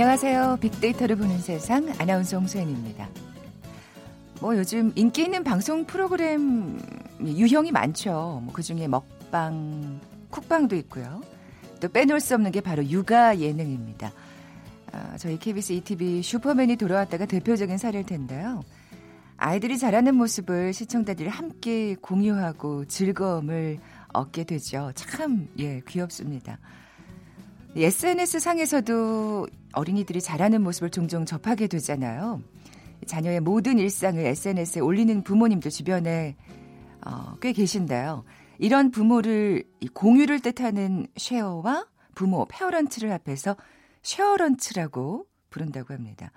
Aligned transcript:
안녕하세요. 0.00 0.56
빅데이터를 0.62 1.14
보는 1.14 1.40
세상 1.40 1.92
아나운서 1.98 2.38
홍소연입니다. 2.38 3.06
뭐 4.40 4.56
요즘 4.56 4.92
인기 4.94 5.24
있는 5.24 5.44
방송 5.44 5.84
프로그램 5.84 6.80
유형이 7.20 7.70
많죠. 7.70 8.40
뭐 8.42 8.50
그중에 8.54 8.88
먹방, 8.88 10.00
쿡방도 10.30 10.74
있고요. 10.76 11.20
또 11.82 11.88
빼놓을 11.90 12.20
수 12.20 12.34
없는 12.34 12.50
게 12.50 12.62
바로 12.62 12.82
육아 12.82 13.36
예능입니다. 13.36 14.10
아, 14.92 15.18
저희 15.18 15.38
KBS 15.38 15.74
ETV 15.74 16.22
슈퍼맨이 16.22 16.76
돌아왔다가 16.76 17.26
대표적인 17.26 17.76
사례일 17.76 18.06
텐데요. 18.06 18.62
아이들이 19.36 19.76
자라는 19.76 20.14
모습을 20.14 20.72
시청자들이 20.72 21.28
함께 21.28 21.94
공유하고 22.00 22.86
즐거움을 22.86 23.76
얻게 24.14 24.44
되죠. 24.44 24.92
참, 24.94 25.46
예, 25.58 25.82
귀엽습니다. 25.86 26.58
SNS 27.76 28.40
상에서도 28.40 29.46
어린이들이 29.72 30.20
자라는 30.20 30.62
모습을 30.62 30.90
종종 30.90 31.24
접하게 31.24 31.66
되잖아요. 31.66 32.42
자녀의 33.06 33.40
모든 33.40 33.78
일상을 33.78 34.24
SNS에 34.24 34.80
올리는 34.80 35.22
부모님도 35.22 35.70
주변에 35.70 36.36
어, 37.04 37.36
꽤 37.40 37.52
계신데요. 37.52 38.24
이런 38.58 38.90
부모를 38.90 39.64
공유를 39.94 40.40
뜻하는 40.40 41.06
쉐어와 41.16 41.86
부모 42.14 42.46
parent를 42.46 43.10
합해서 43.10 43.56
sharent라고 44.02 45.26
부른다고 45.48 45.94
합니다. 45.94 46.30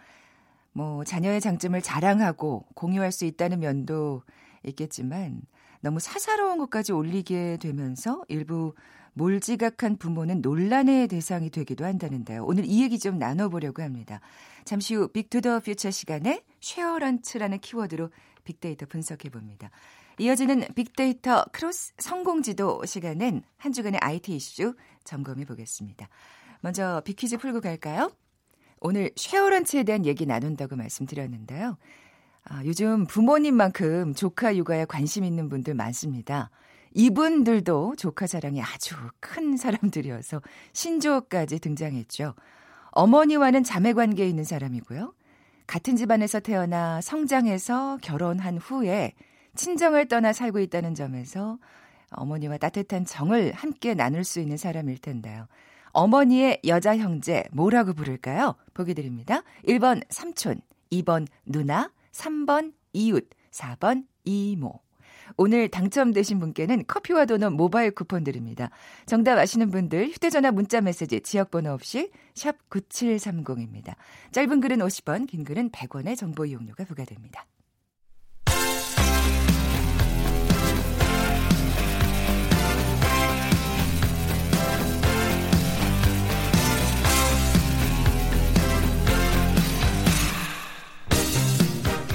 뭐 0.71 1.03
자녀의 1.03 1.41
장점을 1.41 1.79
자랑하고 1.81 2.65
공유할 2.75 3.11
수 3.11 3.25
있다는 3.25 3.59
면도 3.59 4.23
있겠지만 4.63 5.41
너무 5.81 5.99
사사로운 5.99 6.57
것까지 6.57 6.93
올리게 6.93 7.57
되면서 7.57 8.23
일부 8.29 8.73
몰지각한 9.13 9.97
부모는 9.97 10.41
논란의 10.41 11.07
대상이 11.07 11.49
되기도 11.49 11.85
한다는데요. 11.85 12.43
오늘 12.45 12.65
이 12.65 12.81
얘기 12.81 12.99
좀 12.99 13.19
나눠보려고 13.19 13.81
합니다. 13.81 14.19
잠시 14.65 14.95
후 14.95 15.07
Big 15.07 15.27
to 15.27 15.40
the 15.40 15.59
Future 15.59 15.91
시간에 15.91 16.43
sharent라는 16.61 17.59
키워드로 17.59 18.09
빅데이터 18.43 18.85
분석해 18.85 19.29
봅니다. 19.29 19.69
이어지는 20.19 20.65
빅데이터 20.75 21.45
크로스 21.51 21.93
성공지도 21.97 22.85
시간은 22.85 23.43
한 23.57 23.71
주간의 23.71 23.99
IT 24.01 24.35
이슈 24.35 24.75
점검해 25.03 25.45
보겠습니다. 25.45 26.07
먼저 26.61 27.01
big퀴즈 27.03 27.37
풀고 27.37 27.61
갈까요? 27.61 28.11
오늘 28.79 29.11
sharents에 29.15 29.83
대한 29.83 30.05
얘기 30.05 30.25
나눈다고 30.25 30.75
말씀드렸는데요. 30.75 31.77
아, 32.45 32.63
요즘 32.65 33.05
부모님만큼 33.05 34.13
조카 34.13 34.55
육아에 34.55 34.85
관심 34.85 35.23
있는 35.23 35.49
분들 35.49 35.73
많습니다. 35.73 36.51
이분들도 36.93 37.95
조카 37.97 38.27
자랑이 38.27 38.61
아주 38.61 38.95
큰 39.19 39.57
사람들이어서 39.57 40.41
신조어까지 40.73 41.59
등장했죠. 41.59 42.35
어머니와는 42.91 43.63
자매 43.63 43.93
관계에 43.93 44.27
있는 44.27 44.43
사람이고요. 44.43 45.13
같은 45.65 45.95
집안에서 45.95 46.39
태어나 46.39 47.01
성장해서 47.01 47.97
결혼한 48.01 48.57
후에 48.57 49.13
친정을 49.55 50.07
떠나 50.07 50.33
살고 50.33 50.59
있다는 50.59 50.93
점에서 50.93 51.57
어머니와 52.11 52.57
따뜻한 52.57 53.05
정을 53.05 53.53
함께 53.53 53.93
나눌 53.93 54.23
수 54.23 54.39
있는 54.39 54.57
사람일 54.57 54.99
텐데요. 54.99 55.47
어머니의 55.93 56.59
여자 56.65 56.97
형제 56.97 57.43
뭐라고 57.51 57.93
부를까요? 57.93 58.55
보기 58.73 58.93
드립니다. 58.93 59.43
1번 59.67 60.03
삼촌, 60.09 60.59
2번 60.91 61.27
누나, 61.45 61.91
3번 62.11 62.73
이웃, 62.93 63.27
4번 63.51 64.05
이모. 64.25 64.79
오늘 65.37 65.69
당첨되신 65.69 66.39
분께는 66.39 66.85
커피와 66.87 67.25
도넛 67.25 67.53
모바일 67.53 67.91
쿠폰 67.91 68.23
드립니다. 68.23 68.69
정답 69.05 69.37
아시는 69.37 69.71
분들 69.71 70.09
휴대전화 70.09 70.51
문자 70.51 70.81
메시지 70.81 71.21
지역번호 71.21 71.71
없이 71.71 72.11
샵 72.33 72.57
9730입니다. 72.69 73.95
짧은 74.31 74.59
글은 74.61 74.77
50원, 74.79 75.27
긴 75.27 75.43
글은 75.43 75.71
100원의 75.71 76.17
정보 76.17 76.45
이용료가 76.45 76.85
부과됩니다. 76.85 77.45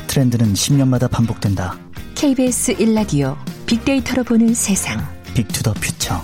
트렌드는 0.08 0.54
10년마다 0.54 1.08
반복된다. 1.08 1.76
KBS 2.20 2.74
1라디오 2.74 3.36
빅데이터로 3.68 4.24
보는 4.24 4.52
세상. 4.52 4.98
Big 5.36 5.50
to 5.50 5.59
the 5.59 5.72
Future. 5.74 6.16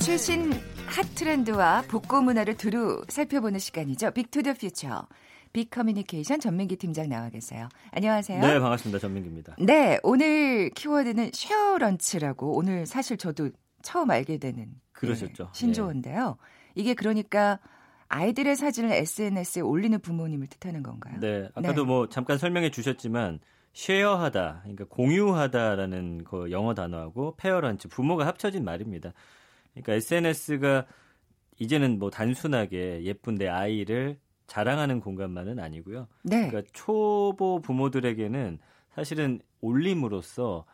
최신 0.00 0.50
핫 0.86 1.06
트렌드와 1.14 1.82
복고 1.82 2.22
문화를 2.22 2.56
두루 2.56 3.04
살펴보는 3.08 3.60
시간이죠. 3.60 4.10
Big 4.10 4.27
to 4.27 4.38
the 4.38 4.54
Future. 4.54 5.06
빅 5.52 5.70
커뮤니케이션 5.70 6.40
전민기 6.40 6.74
팀장 6.74 7.08
나와 7.08 7.28
계세요. 7.28 7.68
안녕하세요. 7.92 8.40
네, 8.40 8.58
반갑습니다. 8.58 8.98
전민기입니다. 8.98 9.54
네, 9.60 10.00
오늘 10.02 10.70
키워드는 10.70 11.30
sharents라고 11.34 12.56
오늘 12.56 12.84
사실 12.84 13.16
저도 13.16 13.50
처음 13.82 14.10
알게 14.10 14.38
되는 14.38 14.66
그러셨죠. 14.90 15.44
네, 15.44 15.50
신조어인데요. 15.52 16.36
이게 16.74 16.94
그러니까 16.94 17.60
아이들의 18.08 18.56
사진을 18.56 18.92
SNS에 18.92 19.62
올리는 19.62 19.98
부모님을 19.98 20.46
뜻하는 20.48 20.82
건가요? 20.82 21.18
네, 21.20 21.48
아까도 21.54 21.82
네. 21.82 21.86
뭐 21.88 22.08
잠깐 22.08 22.38
설명해 22.38 22.70
주셨지만 22.70 23.40
쉐어하다, 23.72 24.60
그러니까 24.62 24.84
공유하다라는 24.86 26.24
그 26.24 26.50
영어 26.50 26.74
단어하고 26.74 27.34
페어런치 27.36 27.88
부모가 27.88 28.26
합쳐진 28.26 28.64
말입니다. 28.64 29.12
그러니까 29.72 29.94
SNS가 29.94 30.86
이제는 31.58 31.98
뭐 31.98 32.10
단순하게 32.10 33.02
예쁜 33.04 33.34
내 33.34 33.48
아이를 33.48 34.18
자랑하는 34.46 35.00
공간만은 35.00 35.58
아니고요. 35.58 36.08
네. 36.22 36.48
그러니까 36.48 36.70
초보 36.72 37.60
부모들에게는 37.60 38.58
사실은 38.94 39.40
올림으로써 39.60 40.64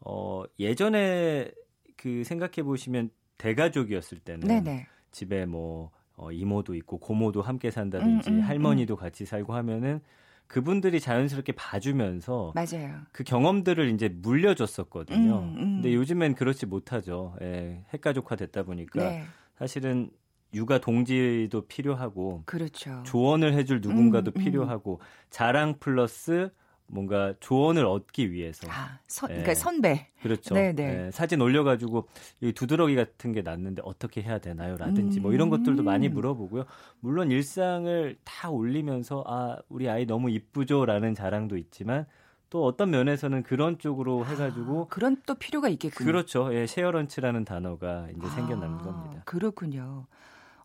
어 0.00 0.44
예전에 0.58 1.50
그 1.96 2.24
생각해 2.24 2.62
보시면 2.62 3.10
대가족이었을 3.38 4.18
때는 4.20 4.48
네네. 4.48 4.86
집에 5.10 5.44
뭐 5.46 5.90
어, 6.16 6.32
이모도 6.32 6.74
있고 6.74 6.98
고모도 6.98 7.42
함께 7.42 7.70
산다든지 7.70 8.30
음, 8.30 8.36
음, 8.36 8.40
할머니도 8.40 8.94
음. 8.94 8.96
같이 8.96 9.24
살고 9.24 9.54
하면은 9.54 10.00
그분들이 10.46 11.00
자연스럽게 11.00 11.52
봐주면서 11.52 12.52
맞아요. 12.54 13.00
그 13.12 13.24
경험들을 13.24 13.90
이제 13.90 14.08
물려줬었거든요. 14.08 15.38
음, 15.40 15.56
음. 15.56 15.74
근데 15.76 15.94
요즘엔 15.94 16.34
그렇지 16.34 16.66
못하죠. 16.66 17.36
예, 17.42 17.84
핵가족화 17.92 18.36
됐다 18.36 18.62
보니까 18.62 19.00
네. 19.00 19.24
사실은 19.58 20.10
육아 20.54 20.78
동지도 20.78 21.66
필요하고 21.66 22.44
그렇죠. 22.46 23.02
조언을 23.04 23.54
해줄 23.54 23.80
누군가도 23.80 24.32
음, 24.36 24.40
필요하고 24.40 25.00
자랑 25.30 25.78
플러스 25.80 26.50
뭔가 26.88 27.34
조언을 27.40 27.84
얻기 27.84 28.32
위해서. 28.32 28.66
아, 28.70 28.98
선, 29.06 29.28
그러니까 29.28 29.50
예. 29.50 29.54
선배. 29.54 30.08
그렇죠. 30.22 30.54
네네. 30.54 31.06
예, 31.06 31.10
사진 31.10 31.40
올려가지고 31.40 32.08
이 32.40 32.52
두드러기 32.52 32.94
같은 32.94 33.32
게 33.32 33.42
났는데 33.42 33.82
어떻게 33.84 34.22
해야 34.22 34.38
되나요? 34.38 34.76
라든지 34.76 35.20
음. 35.20 35.22
뭐 35.22 35.32
이런 35.32 35.50
것들도 35.50 35.82
많이 35.82 36.08
음. 36.08 36.14
물어보고요. 36.14 36.64
물론 37.00 37.30
일상을 37.30 38.16
다 38.24 38.50
올리면서 38.50 39.24
아, 39.26 39.58
우리 39.68 39.88
아이 39.88 40.06
너무 40.06 40.30
이쁘죠라는 40.30 41.14
자랑도 41.14 41.56
있지만 41.56 42.06
또 42.48 42.64
어떤 42.64 42.90
면에서는 42.90 43.42
그런 43.42 43.78
쪽으로 43.78 44.24
아, 44.24 44.28
해가지고 44.28 44.82
아, 44.82 44.86
그런 44.88 45.16
또 45.26 45.34
필요가 45.34 45.68
있겠군요. 45.68 46.06
그렇죠. 46.06 46.54
예, 46.54 46.66
쉐어런치라는 46.66 47.44
단어가 47.44 48.08
이제 48.16 48.26
아, 48.26 48.30
생겨나는 48.30 48.78
겁니다. 48.78 49.22
그렇군요. 49.24 50.06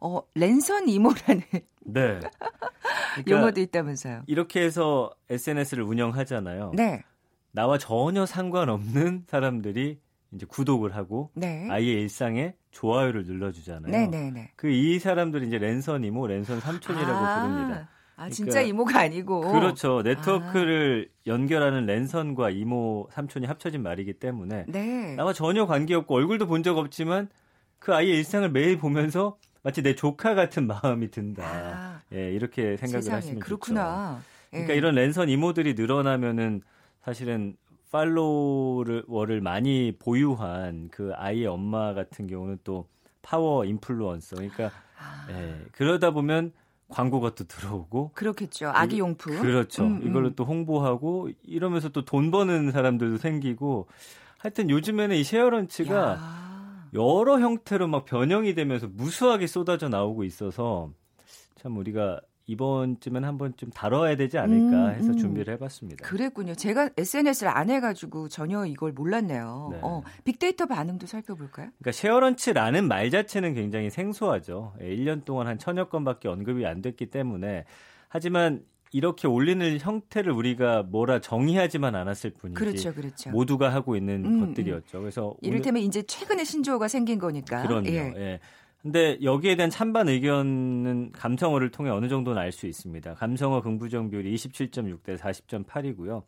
어, 0.02 0.22
랜선 0.36 0.90
이모라는 0.90 1.42
네. 1.86 2.20
그러니까 3.16 3.32
용어도 3.32 3.62
있다면서요. 3.62 4.24
이렇게 4.28 4.62
해서 4.62 5.12
SNS를 5.30 5.84
운영하잖아요. 5.84 6.72
네. 6.76 7.04
나와 7.52 7.78
전혀 7.78 8.26
상관없는 8.26 9.26
사람들이 9.28 10.00
이제 10.34 10.46
구독을 10.48 10.96
하고 10.96 11.30
네. 11.36 11.68
아이의 11.70 12.02
일상에 12.04 12.56
좋아요를 12.72 13.26
눌러주잖아요. 13.26 13.92
네네네. 13.92 14.18
네, 14.18 14.32
네. 14.32 14.52
그 14.56 14.70
이 14.70 14.98
사람들이 15.00 15.48
이제 15.48 15.58
랜선 15.58 16.04
이모, 16.04 16.26
랜선 16.28 16.60
삼촌이라고 16.62 17.12
아, 17.14 17.42
부릅니다. 17.42 17.90
아 18.16 18.30
진짜 18.30 18.52
그러니까, 18.52 18.70
이모가 18.70 19.00
아니고 19.02 19.42
그렇죠. 19.52 20.02
네트워크를 20.04 21.10
아. 21.12 21.22
연결하는 21.28 21.86
랜선과 21.86 22.52
이모, 22.52 23.10
삼촌이 23.12 23.46
합쳐진 23.48 23.84
말이기 23.84 24.14
때문에 24.14 24.66
네. 24.70 25.16
나와 25.16 25.34
전혀 25.34 25.66
관계 25.66 25.94
없고 25.96 26.16
얼굴도 26.16 26.48
본 26.48 26.64
적 26.64 26.78
없지만 26.78 27.28
그 27.80 27.94
아이의 27.94 28.16
일상을 28.20 28.50
매일 28.52 28.78
보면서 28.78 29.38
마치 29.64 29.82
내 29.84 29.96
조카 29.96 30.34
같은 30.36 30.68
마음이 30.68 31.12
든다. 31.12 31.44
아, 31.44 32.00
예, 32.14 32.32
이렇게 32.34 32.78
생각을 32.78 33.02
세상에, 33.02 33.16
하시면 33.18 33.40
그렇구나. 33.40 34.16
좋죠. 34.18 34.26
그러니까 34.52 34.74
예. 34.74 34.78
이런 34.78 34.96
랜선 34.96 35.30
이모들이 35.30 35.76
늘어나면은 35.76 36.62
사실은 37.04 37.56
팔로워를 37.92 39.42
많이 39.42 39.94
보유한 40.00 40.90
그 40.92 41.12
아이의 41.16 41.48
엄마 41.48 41.94
같은 41.94 42.28
경우는 42.28 42.60
또 42.64 42.88
파워 43.22 43.66
인플루언서. 43.66 44.38
그러니까 44.38 44.72
아. 44.98 45.28
예, 45.30 45.66
그러다 45.74 46.12
보면 46.12 46.52
광고가 46.90 47.36
또 47.36 47.46
들어오고 47.46 48.12
그렇겠죠. 48.14 48.72
아기 48.74 49.00
용품. 49.00 49.40
그렇죠. 49.42 49.84
음, 49.86 50.02
음. 50.02 50.08
이걸로 50.08 50.36
또 50.36 50.44
홍보하고 50.46 51.30
이러면서 51.44 51.90
또 51.90 52.04
돈 52.04 52.32
버는 52.32 52.72
사람들도 52.72 53.18
생기고 53.18 53.88
하여튼 54.38 54.70
요즘에는 54.70 55.16
이 55.16 55.24
쉐어런치가 55.24 55.96
야. 55.96 56.41
여러 56.94 57.40
형태로 57.40 57.88
막 57.88 58.06
변형이 58.06 58.54
되면서 58.54 58.88
무수하게 58.88 59.48
쏟아져 59.48 59.90
나오고 59.90 60.24
있어서 60.24 60.92
참 61.56 61.78
우리가 61.78 62.22
이번쯤엔 62.48 63.24
한번 63.24 63.54
좀 63.56 63.70
다뤄야 63.70 64.18
되지 64.18 64.38
않을까 64.38 64.88
음, 64.88 64.94
해서 64.96 65.12
음. 65.12 65.18
준비를 65.18 65.54
해봤습니다. 65.54 66.06
그랬군요. 66.06 66.54
제가 66.54 66.90
SNS를 66.98 67.56
안 67.56 67.70
해가지고 67.70 68.28
전혀 68.28 68.66
이걸 68.66 68.92
몰랐네요. 68.92 69.70
네. 69.72 69.80
어, 69.82 70.04
빅데이터 70.26 70.66
반응도 70.66 71.08
살펴볼까요? 71.08 71.70
그러니까 71.78 71.92
쉐어런치라는 71.94 72.88
말 72.88 73.10
자체는 73.10 73.54
굉장히 73.54 73.90
생소하죠. 73.90 74.74
예, 74.82 74.96
1년 74.96 75.24
동안 75.24 75.48
한 75.48 75.58
천여 75.60 75.88
건밖에 75.88 76.28
언급이 76.28 76.66
안 76.66 76.82
됐기 76.82 77.06
때문에 77.10 77.66
하지만 78.10 78.64
이렇게 78.94 79.28
올리는 79.28 79.78
형태를 79.80 80.32
우리가 80.34 80.84
뭐라 80.84 81.20
정의하지만 81.20 81.96
않았을 81.96 82.32
뿐이지 82.32 82.56
그렇죠, 82.56 82.94
그렇죠. 82.94 83.30
모두가 83.32 83.74
하고 83.74 83.96
있는 83.96 84.26
음, 84.26 84.40
것들이었죠. 84.48 85.00
그래서 85.00 85.28
오늘- 85.28 85.38
이를테면 85.54 85.82
이제 85.84 86.02
최근에 86.04 86.44
신조어가 86.44 86.88
생긴 86.88 87.18
거니까. 87.20 87.62
그럼요. 87.66 87.88
예. 87.88 88.14
예. 88.18 88.40
근데 88.82 89.18
여기에 89.22 89.56
대한 89.58 89.70
찬반 89.70 90.10
의견은 90.10 91.12
감성어를 91.14 91.70
통해 91.70 91.92
어느 91.92 92.10
정도는 92.10 92.42
알 92.42 92.52
수 92.52 92.66
있습니다. 92.68 93.14
감성어 93.14 93.62
긍부정 93.62 94.10
비율이 94.10 94.34
27.6 94.34 95.04
대 95.04 95.16
40.8이고요. 95.16 96.24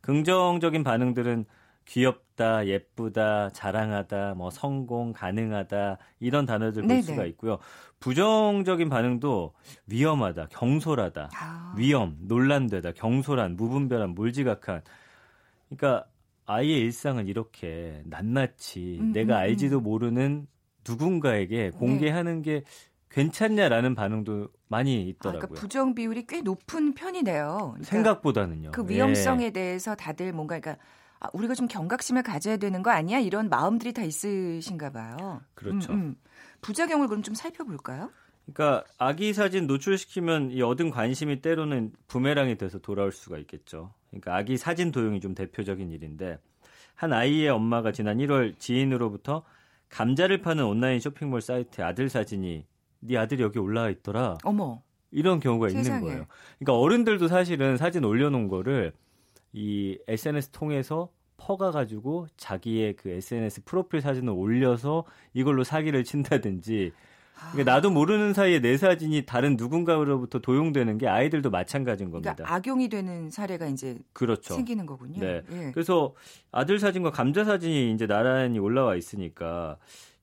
긍정적인 0.00 0.82
반응들은 0.82 1.44
귀엽다, 1.90 2.66
예쁘다, 2.66 3.50
자랑하다, 3.50 4.34
뭐 4.36 4.50
성공, 4.50 5.12
가능하다 5.12 5.98
이런 6.20 6.46
단어들 6.46 6.82
볼 6.82 6.88
네네. 6.88 7.02
수가 7.02 7.24
있고요. 7.26 7.58
부정적인 7.98 8.88
반응도 8.88 9.54
위험하다, 9.88 10.46
경솔하다, 10.50 11.30
아, 11.34 11.74
위험, 11.76 12.16
논란되다, 12.20 12.92
경솔한, 12.92 13.56
무분별한, 13.56 14.10
몰지각한. 14.10 14.82
그러니까 15.68 16.06
아이의 16.46 16.80
일상은 16.80 17.26
이렇게 17.26 18.02
낱낱이 18.06 18.98
음, 19.00 19.12
내가 19.12 19.34
음, 19.34 19.36
네. 19.38 19.42
알지도 19.42 19.80
모르는 19.80 20.46
누군가에게 20.88 21.70
공개하는 21.70 22.42
게 22.42 22.62
괜찮냐라는 23.10 23.96
반응도 23.96 24.48
많이 24.68 24.96
아, 24.96 25.00
있더라고요. 25.08 25.40
그러니까 25.40 25.60
부정 25.60 25.94
비율이 25.96 26.26
꽤 26.28 26.40
높은 26.40 26.94
편이네요. 26.94 27.56
그러니까 27.56 27.84
생각보다는요. 27.84 28.70
그 28.70 28.84
예. 28.88 28.94
위험성에 28.94 29.50
대해서 29.50 29.96
다들 29.96 30.32
뭔가 30.32 30.60
그러니까 30.60 30.80
아, 31.20 31.28
우리가 31.34 31.54
좀 31.54 31.68
경각심을 31.68 32.22
가져야 32.22 32.56
되는 32.56 32.82
거 32.82 32.90
아니야? 32.90 33.18
이런 33.18 33.48
마음들이 33.50 33.92
다 33.92 34.02
있으신가 34.02 34.90
봐요. 34.90 35.42
그렇죠. 35.54 35.92
음, 35.92 35.98
음. 35.98 36.16
부작용을 36.62 37.08
그럼 37.08 37.22
좀 37.22 37.34
살펴볼까요? 37.34 38.10
그러니까 38.52 38.84
아기 38.98 39.32
사진 39.32 39.66
노출시키면 39.66 40.50
이 40.50 40.62
얻은 40.62 40.90
관심이 40.90 41.40
때로는 41.40 41.92
부메랑이 42.08 42.56
돼서 42.56 42.78
돌아올 42.78 43.12
수가 43.12 43.38
있겠죠. 43.38 43.92
그러니까 44.08 44.34
아기 44.34 44.56
사진 44.56 44.90
도용이 44.90 45.20
좀 45.20 45.34
대표적인 45.34 45.90
일인데 45.90 46.38
한 46.94 47.12
아이의 47.12 47.48
엄마가 47.50 47.92
지난 47.92 48.18
1월 48.18 48.58
지인으로부터 48.58 49.44
감자를 49.90 50.40
파는 50.40 50.64
온라인 50.64 51.00
쇼핑몰 51.00 51.42
사이트에 51.42 51.84
아들 51.84 52.08
사진이 52.08 52.64
네 53.00 53.16
아들이 53.16 53.42
여기 53.42 53.58
올라와 53.58 53.90
있더라. 53.90 54.38
어머. 54.42 54.82
이런 55.10 55.38
경우가 55.40 55.68
있는 55.68 55.82
세상에. 55.82 56.00
거예요. 56.02 56.26
그러니까 56.58 56.78
어른들도 56.78 57.28
사실은 57.28 57.76
사진 57.76 58.04
올려놓은 58.04 58.48
거를 58.48 58.92
이 59.52 59.98
SNS 60.08 60.50
통해서 60.50 61.10
퍼가 61.36 61.70
가지고 61.70 62.26
자기의 62.36 62.96
그 62.96 63.08
SNS 63.08 63.64
프로필 63.64 64.00
사진을 64.00 64.32
올려서 64.32 65.04
이걸로 65.32 65.64
사기를 65.64 66.04
친다든지 66.04 66.92
그러니까 67.52 67.72
나도 67.72 67.90
모르는 67.90 68.34
사이에 68.34 68.60
내 68.60 68.76
사진이 68.76 69.24
다른 69.24 69.56
누군가로부터 69.56 70.40
도용되는 70.40 70.98
게 70.98 71.08
아이들도 71.08 71.50
마찬가지인 71.50 72.10
겁니다. 72.10 72.34
그러니까 72.34 72.54
악용이 72.54 72.88
되는 72.88 73.30
사례가 73.30 73.66
이제 73.66 73.98
그렇죠. 74.12 74.54
생기는 74.54 74.84
거군요. 74.84 75.20
네. 75.20 75.42
예. 75.50 75.70
그래서 75.72 76.14
아들 76.52 76.78
사진과 76.78 77.10
감자 77.10 77.44
사진이 77.44 77.92
이제 77.92 78.06
나란히 78.06 78.58
올라와 78.58 78.94
있으니까 78.94 79.78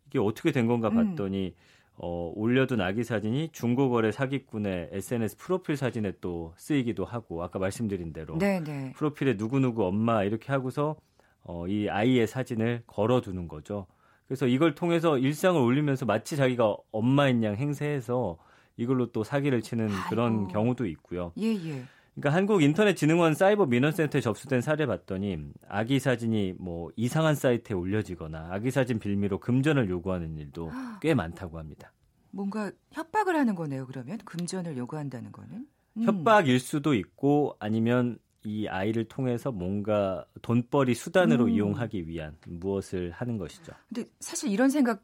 이게 0.08 0.20
어떻게 0.20 0.52
된 0.52 0.68
건가 0.68 0.90
음. 0.90 1.16
봤더니 1.16 1.56
어, 2.00 2.32
올려둔 2.36 2.80
아기 2.82 3.04
사진이 3.04 3.50
중고거래 3.52 4.12
사기꾼의 4.12 4.90
SNS 4.92 5.38
프로필 5.38 5.76
사진에 5.78 6.14
또 6.22 6.54
쓰이기도 6.58 7.06
하고 7.06 7.44
아까 7.44 7.58
말씀드린 7.60 8.14
대로 8.14 8.38
네, 8.38 8.60
네. 8.64 8.94
프로필에 8.96 9.34
누구누구 9.38 9.84
엄마 9.86 10.24
이렇게 10.24 10.52
하고서 10.52 10.96
어, 11.44 11.68
이 11.68 11.90
아이의 11.90 12.28
사진을 12.28 12.84
걸어두는 12.86 13.48
거죠. 13.48 13.88
그래서 14.28 14.46
이걸 14.46 14.76
통해서 14.76 15.18
일상을 15.18 15.60
올리면서 15.60 16.06
마치 16.06 16.36
자기가 16.36 16.76
엄마인 16.92 17.44
양 17.44 17.56
행세해서 17.56 18.38
이걸로 18.76 19.12
또 19.12 19.24
사기를 19.24 19.62
치는 19.62 19.88
그런 20.10 20.34
아이고. 20.34 20.48
경우도 20.50 20.86
있고요. 20.88 21.32
예, 21.40 21.48
예. 21.54 21.84
그러니까 22.20 22.36
한국인터넷진흥원 22.36 23.36
사이버 23.36 23.68
민원센터에 23.68 24.22
접수된 24.22 24.62
사례 24.62 24.88
봤더니 24.88 25.38
아기 25.68 26.00
사진이 26.00 26.56
뭐 26.58 26.92
이상한 26.96 27.36
사이트에 27.36 27.76
올려지거나 27.76 28.48
아기 28.52 28.72
사진 28.72 28.98
빌미로 28.98 29.40
금전을 29.40 29.88
요구하는 29.90 30.36
일도 30.38 30.72
꽤 31.00 31.14
많다고 31.14 31.60
합니다. 31.60 31.94
뭔가 32.32 32.72
협박을 32.92 33.36
하는 33.36 33.54
거네요. 33.54 33.86
그러면 33.86 34.18
금전을 34.26 34.78
요구한다는 34.78 35.32
거는 35.32 35.68
음. 35.98 36.04
협박일 36.04 36.60
수도 36.60 36.96
있고 36.96 37.56
아니면 37.60 38.18
이 38.44 38.68
아이를 38.68 39.06
통해서 39.06 39.52
뭔가 39.52 40.26
돈벌이 40.42 40.96
수단으로 40.96 41.46
음. 41.46 41.50
이용하기 41.50 42.08
위한 42.08 42.36
무엇을 42.48 43.12
하는 43.12 43.38
것이죠. 43.38 43.74
근데 43.90 44.10
사실 44.20 44.50
이런 44.50 44.70
생각 44.70 45.04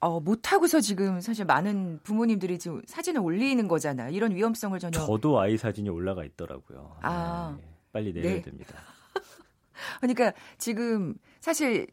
어, 0.00 0.18
못 0.18 0.50
하고서 0.52 0.80
지금 0.80 1.20
사실 1.20 1.44
많은 1.44 2.00
부모님들이 2.02 2.58
지금 2.58 2.80
사진을 2.86 3.20
올리는 3.20 3.66
거잖아요. 3.68 4.14
이런 4.14 4.34
위험성을 4.34 4.78
전혀 4.78 4.98
저도 4.98 5.38
아이 5.38 5.56
사진이 5.56 5.90
올라가 5.90 6.24
있더라고요. 6.24 6.96
아. 7.02 7.56
네, 7.60 7.68
빨리 7.92 8.12
내려야 8.12 8.34
네. 8.34 8.42
됩니다. 8.42 8.74
그러니까 10.00 10.32
지금 10.56 11.14
사실 11.40 11.86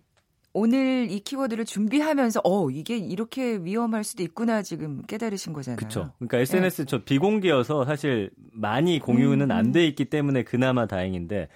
오늘 0.53 1.07
이 1.11 1.19
키워드를 1.19 1.65
준비하면서 1.65 2.41
어 2.43 2.69
이게 2.69 2.97
이렇게 2.97 3.57
위험할 3.57 4.03
수도 4.03 4.23
있구나 4.23 4.61
지금 4.63 5.03
깨달으신 5.03 5.51
거잖아요. 5.53 5.77
그렇죠. 5.77 6.13
그러니까 6.17 6.39
SNS 6.39 6.85
저 6.85 7.03
비공개여서 7.03 7.85
사실 7.85 8.31
많이 8.53 8.99
공유는 8.99 9.51
음, 9.51 9.51
안 9.51 9.65
음. 9.67 9.71
돼 9.73 9.85
있기 9.85 10.05
때문에 10.05 10.43
그나마 10.43 10.87
다행인데 10.87 11.49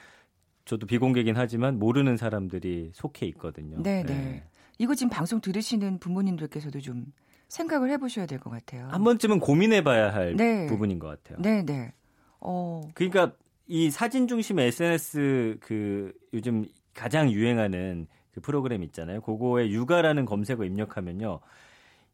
저도 0.65 0.85
비공개긴 0.85 1.35
하지만 1.37 1.79
모르는 1.79 2.17
사람들이 2.17 2.91
속해 2.93 3.25
있거든요. 3.27 3.81
네, 3.81 4.03
네. 4.03 4.43
이거 4.81 4.95
지금 4.95 5.11
방송 5.11 5.39
들으시는 5.41 5.99
부모님들께서도 5.99 6.81
좀 6.81 7.05
생각을 7.49 7.91
해보셔야 7.91 8.25
될 8.25 8.39
것 8.39 8.49
같아요. 8.49 8.87
한 8.87 9.03
번쯤은 9.03 9.39
고민해봐야 9.39 10.11
할 10.11 10.35
네. 10.35 10.65
부분인 10.65 10.97
것 10.97 11.07
같아요. 11.07 11.39
네, 11.39 11.61
네. 11.63 11.93
어, 12.39 12.81
그러니까 12.95 13.33
이 13.67 13.91
사진 13.91 14.27
중심의 14.27 14.69
SNS 14.69 15.57
그 15.61 16.13
요즘 16.33 16.65
가장 16.95 17.29
유행하는 17.29 18.07
그 18.33 18.41
프로그램 18.41 18.81
있잖아요. 18.81 19.21
그거에 19.21 19.69
육아라는 19.69 20.25
검색어 20.25 20.65
입력하면요. 20.65 21.41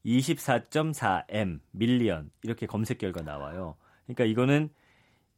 24.4M 0.06 1.62
밀리언 1.72 2.32
이렇게 2.44 2.66
검색 2.66 2.98
결과 2.98 3.22
나와요. 3.22 3.76
그러니까 4.06 4.26
이거는 4.26 4.70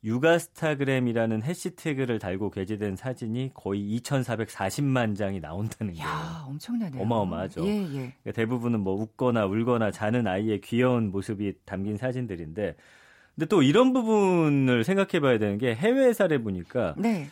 육아스타그램이라는 0.03 1.43
해시태그를 1.43 2.19
달고 2.19 2.51
게재된 2.51 2.95
사진이 2.95 3.51
거의 3.53 3.81
2,440만 3.99 5.15
장이 5.15 5.39
나온다는 5.39 5.93
거예요. 5.93 6.07
야 6.07 6.45
엄청나네요. 6.47 7.01
어마어마하죠. 7.01 7.65
예, 7.65 7.81
예. 7.81 8.13
그러니까 8.23 8.31
대부분은 8.33 8.79
뭐 8.79 8.95
웃거나 8.95 9.45
울거나 9.45 9.91
자는 9.91 10.27
아이의 10.27 10.61
귀여운 10.61 11.11
모습이 11.11 11.53
담긴 11.65 11.97
사진들인데 11.97 12.75
근데 13.35 13.45
또 13.47 13.61
이런 13.61 13.93
부분을 13.93 14.83
생각해 14.83 15.19
봐야 15.21 15.37
되는 15.37 15.57
게 15.57 15.75
해외 15.75 16.13
사례 16.13 16.37
보니까 16.37 16.95
네. 16.97 17.27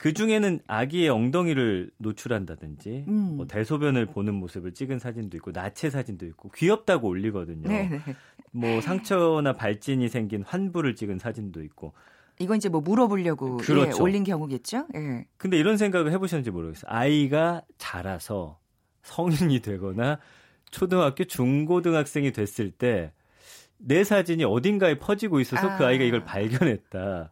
그 0.00 0.14
중에는 0.14 0.60
아기의 0.66 1.10
엉덩이를 1.10 1.90
노출한다든지 1.98 3.04
음. 3.06 3.36
뭐 3.36 3.46
대소변을 3.46 4.06
보는 4.06 4.32
모습을 4.32 4.72
찍은 4.72 4.98
사진도 4.98 5.36
있고 5.36 5.52
나체 5.52 5.90
사진도 5.90 6.24
있고 6.24 6.48
귀엽다고 6.56 7.06
올리거든요. 7.06 7.68
네, 7.68 7.88
네. 7.90 8.00
뭐 8.50 8.80
상처나 8.80 9.52
발진이 9.52 10.08
생긴 10.08 10.42
환부를 10.42 10.94
찍은 10.94 11.18
사진도 11.18 11.62
있고. 11.62 11.92
이건 12.38 12.56
이제 12.56 12.70
뭐 12.70 12.80
물어보려고 12.80 13.58
그렇죠. 13.58 13.98
예, 13.98 14.02
올린 14.02 14.24
경우겠죠? 14.24 14.86
예. 14.94 15.26
근데 15.36 15.58
이런 15.58 15.76
생각을 15.76 16.10
해보셨는지 16.12 16.50
모르겠어요. 16.50 16.90
아이가 16.90 17.60
자라서 17.76 18.58
성인이 19.02 19.60
되거나 19.60 20.18
초등학교, 20.70 21.24
중고등학생이 21.24 22.32
됐을 22.32 22.70
때 22.70 23.12
내 23.82 24.04
사진이 24.04 24.44
어딘가에 24.44 24.98
퍼지고 24.98 25.40
있어서 25.40 25.76
그 25.76 25.84
아. 25.84 25.88
아이가 25.88 26.04
이걸 26.04 26.24
발견했다. 26.24 27.30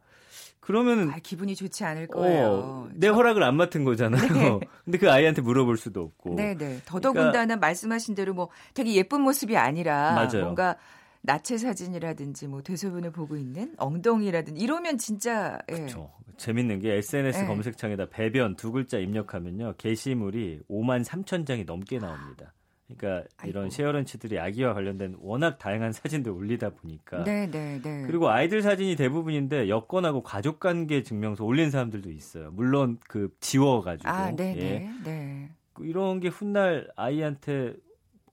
그러면은 0.69 1.09
아, 1.09 1.17
기분이 1.23 1.57
좋지 1.57 1.83
않을 1.83 2.09
거예요. 2.09 2.47
어, 2.47 2.89
내 2.93 3.09
허락을 3.09 3.43
안 3.43 3.57
맡은 3.57 3.85
거잖아요. 3.85 4.29
네. 4.35 4.61
근데 4.85 4.99
그 4.99 5.11
아이한테 5.11 5.41
물어볼 5.41 5.79
수도 5.79 6.03
없고. 6.03 6.35
네, 6.35 6.55
네. 6.55 6.83
더더군다나 6.85 7.57
말씀하신 7.57 8.15
대로 8.15 8.35
뭐 8.35 8.51
되게 8.75 8.95
예쁜 8.95 9.23
모습이 9.23 9.57
아니라 9.57 10.13
맞아요. 10.13 10.43
뭔가 10.43 10.77
나체 11.23 11.57
사진이라든지 11.57 12.49
뭐 12.49 12.61
대소변을 12.61 13.13
보고 13.13 13.39
있는 13.39 13.73
엉덩이라든지 13.79 14.63
이러면 14.63 14.99
진짜 14.99 15.59
예. 15.71 15.73
그렇죠. 15.73 16.13
재밌는 16.37 16.81
게 16.81 16.97
SNS 16.97 17.41
네. 17.41 17.47
검색창에다 17.47 18.11
배변 18.11 18.55
두 18.57 18.71
글자 18.71 18.99
입력하면요. 18.99 19.73
게시물이 19.79 20.65
5만 20.69 21.03
3천 21.03 21.47
장이 21.47 21.65
넘게 21.65 21.99
나옵니다. 21.99 22.53
그러니까 22.97 23.29
이런 23.45 23.65
아이고. 23.65 23.71
쉐어런치들이 23.71 24.39
아기와 24.39 24.73
관련된 24.73 25.17
워낙 25.21 25.59
다양한 25.59 25.93
사진들 25.93 26.33
올리다 26.33 26.71
보니까 26.71 27.23
네, 27.25 27.51
네, 27.51 27.81
네. 27.83 28.05
그리고 28.07 28.31
아이들 28.31 28.63
사진이 28.63 28.97
대부분인데 28.97 29.69
여권하고 29.69 30.23
가족관계 30.23 31.03
증명서 31.03 31.45
올린 31.45 31.71
사람들도 31.71 32.11
있어요. 32.11 32.51
물론 32.53 32.99
그 33.07 33.35
지워가지고 33.41 34.09
아, 34.09 34.31
네, 34.31 34.55
예. 34.57 34.61
네, 34.61 34.91
네. 35.05 35.51
이런 35.81 36.21
게 36.21 36.29
훗날 36.29 36.89
아이한테 36.97 37.75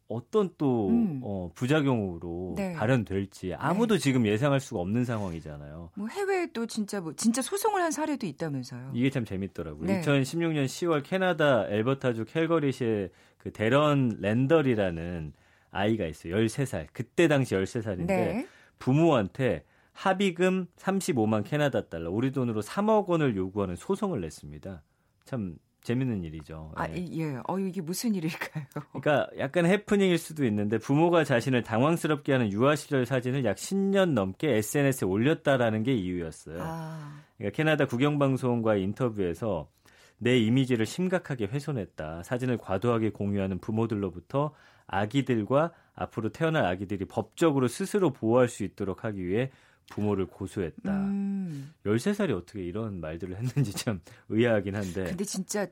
어떤 0.08 0.52
또 0.58 0.90
음. 0.90 1.20
어, 1.24 1.50
부작용으로 1.56 2.54
네. 2.56 2.74
발현될지 2.74 3.56
아무도 3.56 3.98
지금 3.98 4.26
예상할 4.28 4.60
수가 4.60 4.80
없는 4.80 5.04
상황이잖아요. 5.04 5.90
뭐 5.96 6.08
해외에 6.08 6.48
또 6.54 6.66
진짜 6.68 7.02
뭐 7.02 7.14
진짜 7.16 7.42
소송을 7.42 7.82
한 7.82 7.92
사례도 7.92 8.26
있다면서요. 8.28 8.92
이게 8.94 9.10
참 9.10 9.26
재밌더라고요. 9.26 9.88
네. 9.88 10.02
2016년 10.02 10.66
10월 10.66 11.02
캐나다 11.04 11.68
엘버타주 11.68 12.26
캘거리시의 12.26 13.10
그 13.46 13.52
데런 13.54 14.18
랜더리라는 14.22 15.32
아이가 15.70 16.08
있어요. 16.08 16.36
13살. 16.38 16.88
그때 16.94 17.28
당시 17.28 17.54
13살인데 17.54 18.08
네. 18.08 18.48
부모한테 18.80 19.64
합의금 19.94 20.66
35만 20.78 21.44
캐나다 21.46 21.88
달러, 21.88 22.10
우리 22.10 22.32
돈으로 22.32 22.64
3억 22.64 23.06
원을 23.08 23.36
요구하는 23.38 23.76
소송을 23.76 24.20
냈습니다. 24.22 24.82
참 25.26 25.58
재밌는 25.84 26.24
일이죠. 26.24 26.72
아, 26.76 26.90
예. 26.90 26.96
이- 26.98 27.22
예. 27.22 27.38
어, 27.48 27.60
이게 27.60 27.82
무슨 27.82 28.16
일일까요? 28.16 28.66
그러니까 29.00 29.30
약간 29.38 29.68
해프닝일 29.68 30.18
수도 30.18 30.44
있는데 30.46 30.80
부모가 30.80 31.24
자신을 31.24 31.62
당황스럽게 31.62 32.32
하는 32.32 32.52
유아 32.52 32.76
시절 32.76 33.06
사진을 33.06 33.46
약 33.46 33.58
10년 33.58 34.14
넘게 34.14 34.56
SNS에 34.56 35.08
올렸다라는 35.08 35.84
게 35.84 35.94
이유였어요. 35.94 36.58
아, 36.62 37.22
그러니까 37.38 37.56
캐나다 37.56 37.86
국영방송과의 37.86 38.82
인터뷰에서 38.82 39.70
내 40.18 40.38
이미지를 40.38 40.86
심각하게 40.86 41.46
훼손했다. 41.46 42.24
사진을 42.24 42.58
과도하게 42.58 43.10
공유하는 43.12 43.60
부모들로부터 43.60 44.54
아기들과 44.88 45.72
앞으로 45.94 46.30
태어날 46.30 46.66
아기들이 46.66 47.06
법적으로 47.06 47.68
스스로 47.68 48.14
보호할 48.14 48.48
수 48.48 48.64
있도록 48.64 49.04
하기 49.04 49.26
위해 49.26 49.52
부모를 49.92 50.26
고소했다. 50.26 50.92
음. 50.92 51.74
13살이 51.86 52.36
어떻게 52.36 52.64
이런 52.64 53.00
말들을 53.00 53.36
했는지 53.36 53.74
참 53.74 54.02
의아하긴 54.30 54.76
한데. 54.76 55.04
근데 55.06 55.24
진짜 55.24 55.68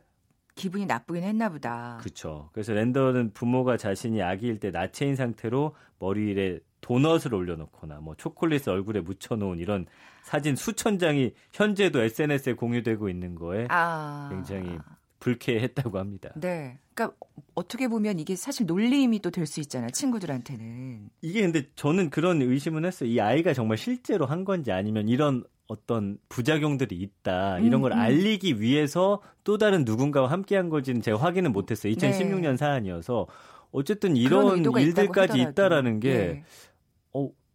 기분이 0.55 0.85
나쁘긴 0.85 1.23
했나 1.23 1.49
보다. 1.49 1.97
그렇죠. 2.01 2.49
그래서 2.53 2.73
랜더는 2.73 3.31
부모가 3.33 3.77
자신이 3.77 4.21
아기일 4.21 4.59
때 4.59 4.71
나체인 4.71 5.15
상태로 5.15 5.75
머리 5.99 6.35
위에 6.35 6.59
도넛을 6.83 7.33
올려놓거나 7.33 8.01
뭐 8.01 8.13
초콜릿을 8.15 8.69
얼굴에 8.69 8.99
묻혀놓은 8.99 9.57
이런 9.57 9.85
사진 10.23 10.55
수천 10.55 10.99
장이 10.99 11.31
현재도 11.53 12.01
SNS에 12.01 12.53
공유되고 12.53 13.09
있는 13.09 13.33
거에 13.35 13.67
아. 13.69 14.27
굉장히 14.31 14.77
불쾌했다고 15.19 15.97
합니다. 15.97 16.29
네. 16.35 16.77
그러니까 16.93 17.17
어떻게 17.55 17.87
보면 17.87 18.19
이게 18.19 18.35
사실 18.35 18.65
놀림이 18.65 19.19
또 19.19 19.31
될 19.31 19.47
수 19.47 19.61
있잖아요. 19.61 19.89
친구들한테는. 19.91 21.09
이게 21.21 21.41
근데 21.41 21.63
저는 21.75 22.09
그런 22.09 22.41
의심은 22.41 22.85
했어요. 22.85 23.09
이 23.09 23.19
아이가 23.19 23.53
정말 23.53 23.77
실제로 23.77 24.25
한 24.25 24.43
건지 24.43 24.71
아니면 24.71 25.07
이런 25.07 25.43
어떤 25.67 26.17
부작용들이 26.27 26.95
있다 26.97 27.59
이런 27.59 27.75
음, 27.75 27.81
걸 27.81 27.91
음. 27.93 27.97
알리기 27.97 28.59
위해서 28.59 29.21
또 29.45 29.57
다른 29.57 29.85
누군가와 29.85 30.29
함께한 30.29 30.69
건지는 30.69 31.01
제가 31.01 31.17
확인은 31.17 31.53
못했어요. 31.53 31.93
2016년 31.93 32.57
사안이어서 32.57 33.27
어쨌든 33.71 34.13
네. 34.13 34.19
이런 34.19 34.63
일들까지. 34.77 35.39
있다라는 35.41 35.99
게 36.01 36.09
예. 36.09 36.43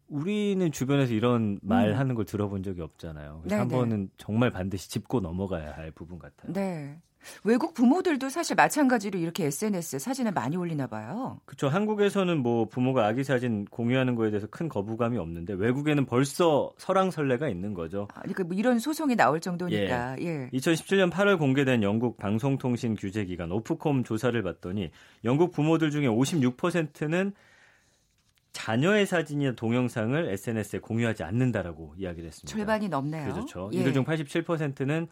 어, 0.09 0.17
우리는 0.17 0.71
주변에서 0.73 1.13
이런 1.13 1.59
말 1.63 1.91
음. 1.91 1.99
하는 1.99 2.15
걸 2.15 2.25
들어본 2.25 2.63
적이 2.63 2.83
없잖아요. 2.83 3.41
그래서 3.43 3.57
네네. 3.57 3.59
한 3.59 3.69
번은 3.69 4.11
정말 4.17 4.51
반드시 4.51 4.91
짚고 4.91 5.21
넘어가야 5.21 5.73
할 5.73 5.91
부분 5.91 6.19
같아요. 6.19 6.53
네. 6.53 6.99
외국 7.45 7.75
부모들도 7.75 8.29
사실 8.29 8.57
마찬가지로 8.57 9.19
이렇게 9.19 9.47
SNS에 9.47 9.99
사진을 9.99 10.33
많이 10.33 10.57
올리나 10.57 10.87
봐요. 10.87 11.41
그렇죠. 11.45 11.69
한국에서는 11.69 12.39
뭐 12.39 12.67
부모가 12.67 13.07
아기 13.07 13.25
사진 13.25 13.65
공유하는 13.67 14.15
거에 14.15 14.31
대해서 14.31 14.47
큰 14.47 14.69
거부감이 14.69 15.19
없는데 15.19 15.55
외국에는 15.55 16.07
벌써 16.07 16.73
설왕설래가 16.79 17.49
있는 17.49 17.75
거죠. 17.75 18.09
아, 18.15 18.21
그러니까 18.21 18.45
뭐 18.45 18.57
이런 18.57 18.79
소송이 18.79 19.17
나올 19.17 19.41
정도니까. 19.41 20.17
예. 20.21 20.49
2017년 20.53 21.11
8월 21.11 21.39
공개된 21.39 21.83
영국 21.83 22.17
방송통신 22.17 22.97
규제기관 22.97 23.53
오프콤 23.53 24.05
조사를 24.05 24.41
봤더니 24.43 24.91
영국 25.25 25.53
부모들 25.53 25.91
중에 25.91 26.07
56%는 26.07 27.33
자녀의 28.59 29.07
사진이나 29.07 29.53
동영상을 29.53 30.29
SNS에 30.31 30.81
공유하지 30.81 31.23
않는다라고 31.23 31.95
이야기를 31.97 32.27
했습니다. 32.27 32.57
절반이 32.57 32.89
넘네요. 32.89 33.33
그렇죠. 33.33 33.71
예. 33.73 33.79
이들 33.79 33.93
중 33.93 34.05
87%는 34.05 35.07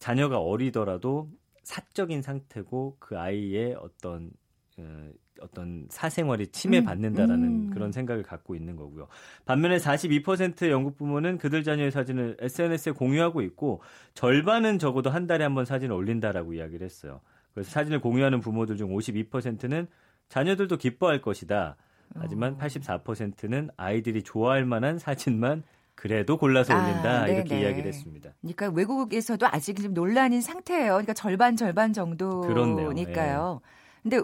자녀가 0.00 0.40
어리더라도 0.40 1.30
사적인 1.62 2.20
상태고 2.22 2.96
그 2.98 3.16
아이의 3.16 3.76
어떤 3.80 4.30
어, 4.76 5.10
어떤 5.40 5.86
사생활이 5.88 6.48
침해받는다라는 6.48 7.44
음, 7.44 7.68
음. 7.68 7.70
그런 7.70 7.92
생각을 7.92 8.24
갖고 8.24 8.56
있는 8.56 8.74
거고요. 8.74 9.06
반면에 9.44 9.76
42%의 9.76 10.72
영국 10.72 10.96
부모는 10.96 11.38
그들 11.38 11.62
자녀의 11.62 11.92
사진을 11.92 12.38
SNS에 12.40 12.92
공유하고 12.92 13.40
있고 13.42 13.82
절반은 14.14 14.80
적어도 14.80 15.10
한 15.10 15.28
달에 15.28 15.44
한 15.44 15.54
번 15.54 15.64
사진을 15.64 15.94
올린다라고 15.94 16.54
이야기를 16.54 16.84
했어요. 16.84 17.20
그래서 17.54 17.70
사진을 17.70 18.00
공유하는 18.00 18.40
부모들 18.40 18.76
중 18.76 18.90
52%는 18.90 19.86
자녀들도 20.28 20.76
기뻐할 20.76 21.20
것이다. 21.22 21.76
하지만 22.14 22.54
어. 22.54 22.58
84%는 22.58 23.70
아이들이 23.76 24.22
좋아할 24.22 24.64
만한 24.64 24.98
사진만 24.98 25.62
그래도 25.94 26.36
골라서 26.36 26.74
아, 26.74 26.82
올린다 26.82 27.26
이렇게 27.26 27.48
네네. 27.48 27.62
이야기를 27.62 27.88
했습니다. 27.88 28.30
그러니까 28.40 28.68
외국에서도 28.68 29.46
아직 29.50 29.82
좀 29.82 29.94
논란인 29.94 30.40
상태예요. 30.40 30.92
그러니까 30.92 31.12
절반 31.12 31.56
절반 31.56 31.92
정도니까요. 31.92 33.60
근데 34.02 34.20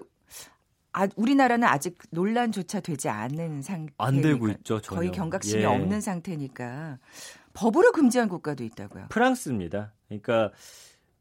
아, 0.93 1.09
우리나라는 1.17 1.67
아직 1.67 1.99
논란조차 2.11 2.79
되지 2.81 3.09
않는 3.09 3.63
상태. 3.63 3.93
안 3.99 4.23
되고 4.23 4.49
있죠. 4.51 4.81
전혀. 4.81 5.01
거의 5.01 5.11
경각심이 5.11 5.63
예. 5.63 5.67
없는 5.67 6.01
상태니까 6.01 6.99
법으로 7.53 7.91
금지한 7.91 8.29
국가도 8.29 8.63
있다고요. 8.63 9.07
프랑스입니다. 9.09 9.93
그러니까 10.07 10.53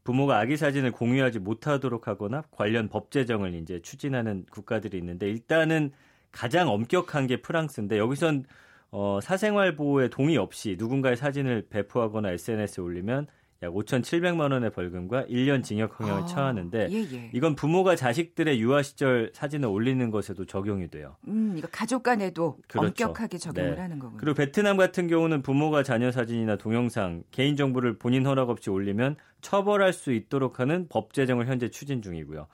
부모가 0.04 0.38
아기 0.38 0.56
사진을 0.56 0.92
공유하지 0.92 1.40
못하도록 1.40 2.06
하거나 2.06 2.44
관련 2.52 2.88
법 2.88 3.10
제정을 3.10 3.54
이제 3.54 3.80
추진하는 3.82 4.46
국가들이 4.50 4.96
있는데 4.98 5.28
일단은 5.28 5.90
가장 6.34 6.68
엄격한 6.68 7.28
게 7.28 7.40
프랑스인데 7.40 7.96
여기선 7.96 8.44
어, 8.90 9.20
사생활 9.22 9.76
보호에 9.76 10.08
동의 10.08 10.36
없이 10.36 10.76
누군가의 10.78 11.16
사진을 11.16 11.66
배포하거나 11.70 12.32
SNS에 12.32 12.82
올리면 12.82 13.28
약 13.62 13.72
5,700만 13.72 14.52
원의 14.52 14.70
벌금과 14.70 15.24
1년 15.24 15.62
징역형을 15.62 16.12
아, 16.12 16.26
처하는데 16.26 16.88
예, 16.90 16.96
예. 16.96 17.30
이건 17.32 17.54
부모가 17.54 17.96
자식들의 17.96 18.60
유아 18.60 18.82
시절 18.82 19.30
사진을 19.32 19.68
올리는 19.68 20.10
것에도 20.10 20.44
적용이 20.44 20.88
돼요. 20.88 21.16
음, 21.28 21.54
이거 21.56 21.68
가족 21.70 22.02
간에도 22.02 22.58
그렇죠. 22.68 22.88
엄격하게 22.88 23.38
적용을 23.38 23.76
네. 23.76 23.80
하는 23.80 23.98
거군요. 23.98 24.18
그리고 24.18 24.34
베트남 24.34 24.76
같은 24.76 25.06
경우는 25.06 25.42
부모가 25.42 25.82
자녀 25.82 26.10
사진이나 26.10 26.56
동영상, 26.56 27.22
개인 27.30 27.56
정보를 27.56 27.98
본인 27.98 28.26
허락 28.26 28.50
없이 28.50 28.70
올리면 28.70 29.16
처벌할 29.40 29.92
수 29.92 30.12
있도록 30.12 30.60
하는 30.60 30.86
법 30.88 31.14
제정을 31.14 31.46
현재 31.46 31.70
추진 31.70 32.02
중이고요. 32.02 32.48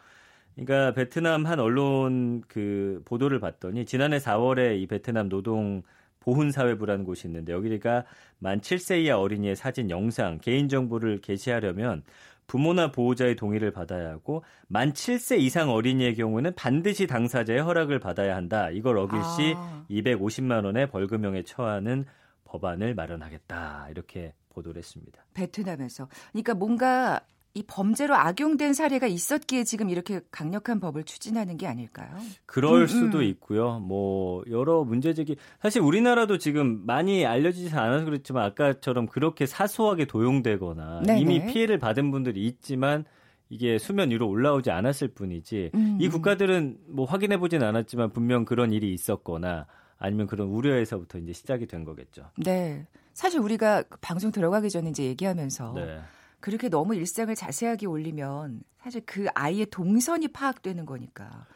그러니까 0.55 0.93
베트남 0.93 1.47
한 1.47 1.59
언론 1.61 2.43
그 2.49 3.03
보도를 3.05 3.41
봤더니 3.41 3.87
지난해 3.87 4.19
4월에 4.19 4.81
이 4.81 4.87
베트남 4.87 5.29
노동 5.29 5.83
보훈사회부라는 6.21 7.05
곳이 7.05 7.27
있는데 7.29 7.53
여기가 7.53 8.05
만 8.39 8.61
7세 8.61 9.05
이하 9.05 9.19
어린이의 9.19 9.57
사진, 9.57 9.91
영상, 9.91 10.39
개인 10.39 10.69
정보를 10.69 11.21
게시하려면 11.21 12.03
부모나 12.47 12.91
보호자의 12.91 13.37
동의를 13.37 13.71
받아야 13.71 14.11
하고 14.11 14.43
만 14.67 14.93
7세 14.93 15.39
이상 15.39 15.71
어린이의 15.71 16.17
경우는 16.17 16.55
반드시 16.57 17.07
당사자의 17.07 17.63
허락을 17.63 18.01
받아야 18.01 18.37
한다. 18.37 18.71
이걸 18.71 18.99
어길 18.99 19.21
시 19.23 19.55
아. 19.57 19.85
250만 19.89 20.65
원의 20.65 20.91
벌금형에 20.91 21.45
처하는 21.45 22.05
법안을 22.45 22.95
마련하겠다. 22.95 23.89
이렇게 23.91 24.35
보도를 24.49 24.79
했습니다. 24.79 25.25
베트남에서. 25.33 26.09
그러니까 26.33 26.55
뭔가 26.55 27.21
이 27.53 27.65
범죄로 27.67 28.15
악용된 28.15 28.75
사례가 28.75 29.09
있었기에 29.09 29.65
지금 29.65 29.91
이렇게 29.91 30.21
강력한 30.31 30.79
법을 30.79 31.03
추진하는 31.03 31.57
게 31.57 31.67
아닐까요? 31.67 32.09
그럴 32.47 32.83
음, 32.83 32.87
수도 32.87 33.19
음. 33.19 33.25
있고요. 33.25 33.81
뭐 33.81 34.45
여러 34.49 34.85
문제 34.85 35.15
제기 35.15 35.37
사실 35.61 35.83
우리나라도 35.83 36.39
지금 36.39 36.87
많이 36.87 37.27
알려지지 37.27 37.75
않아서 37.75 38.05
그렇지만 38.05 38.45
아까처럼 38.45 39.07
그렇게 39.07 39.47
사소하게 39.47 40.05
도용되거나 40.05 41.03
네네. 41.03 41.21
이미 41.21 41.47
피해를 41.47 41.79
받은 41.79 42.13
분들이 42.13 42.47
있지만 42.47 43.05
이게 43.49 43.79
수면 43.79 44.11
위로 44.11 44.29
올라오지 44.29 44.71
않았을 44.71 45.09
뿐이지 45.09 45.73
음. 45.75 45.99
이 46.01 46.09
국가들은 46.09 46.79
뭐 46.87 47.05
확인해 47.05 47.37
보진 47.37 47.65
않았지만 47.65 48.11
분명 48.11 48.45
그런 48.45 48.73
일이 48.73 48.95
있었거나 48.95 49.67
아니면 49.99 50.29
그런 50.29 50.49
우려에서부터 50.49 51.19
이제 51.19 51.33
시작이 51.33 51.67
된 51.67 51.85
거겠죠. 51.85 52.31
네. 52.37 52.87
사실 53.13 53.41
우리가 53.41 53.83
그 53.83 53.99
방송 54.01 54.31
들어가기 54.31 54.71
전에 54.71 54.91
이제 54.91 55.03
얘기하면서 55.05 55.73
네. 55.75 55.99
그렇게 56.41 56.69
너무 56.69 56.95
일상을 56.95 57.35
자세하게 57.35 57.87
올리면 57.87 58.63
사실 58.83 59.03
그 59.05 59.27
아이의 59.35 59.67
동선이 59.67 60.29
파악되는 60.29 60.87
거니까. 60.87 61.47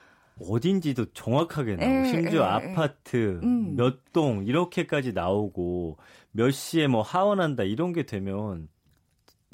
어딘지도 0.41 1.12
정확하게 1.12 1.76
나오고 1.76 1.93
에, 1.93 2.05
심지어 2.05 2.43
에, 2.43 2.45
에. 2.45 2.49
아파트 2.49 3.41
음. 3.43 3.76
몇동 3.76 4.45
이렇게까지 4.45 5.12
나오고 5.12 5.99
몇 6.33 6.50
시에 6.50 6.88
뭐 6.88 7.03
하원한다 7.03 7.62
이런 7.62 7.93
게 7.93 8.05
되면 8.05 8.69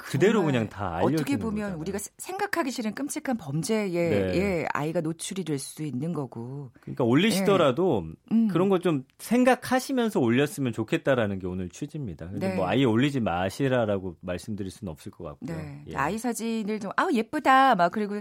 그대로 0.03 0.43
그냥 0.43 0.67
다 0.67 0.95
알려주는 0.95 1.15
어떻게 1.15 1.37
보면 1.37 1.55
거잖아요. 1.55 1.79
우리가 1.79 1.99
생각하기 2.17 2.71
싫은 2.71 2.93
끔찍한 2.93 3.37
범죄에 3.37 3.89
네. 3.89 4.35
예, 4.35 4.65
아이가 4.73 4.99
노출이 5.01 5.43
될 5.45 5.57
수도 5.59 5.83
있는 5.83 6.11
거고. 6.13 6.71
그러니까 6.81 7.03
올리시더라도 7.03 8.05
음. 8.31 8.47
그런 8.49 8.67
거 8.69 8.81
좀 8.81 9.05
생각하시면서 9.19 10.19
올렸으면 10.19 10.73
좋겠다라는 10.73 11.39
게 11.39 11.47
오늘 11.47 11.69
취지입니다. 11.69 12.27
근데 12.29 12.49
네. 12.49 12.55
뭐 12.55 12.67
아예 12.67 12.83
올리지 12.83 13.19
마시라라고 13.19 14.17
말씀드릴 14.21 14.71
수는 14.71 14.91
없을 14.91 15.11
것 15.11 15.23
같고요. 15.23 15.55
네. 15.55 15.83
예. 15.87 15.95
아이 15.95 16.17
사진을 16.17 16.79
좀 16.79 16.91
아우 16.97 17.11
예쁘다 17.13 17.75
막 17.75 17.91
그리고 17.91 18.19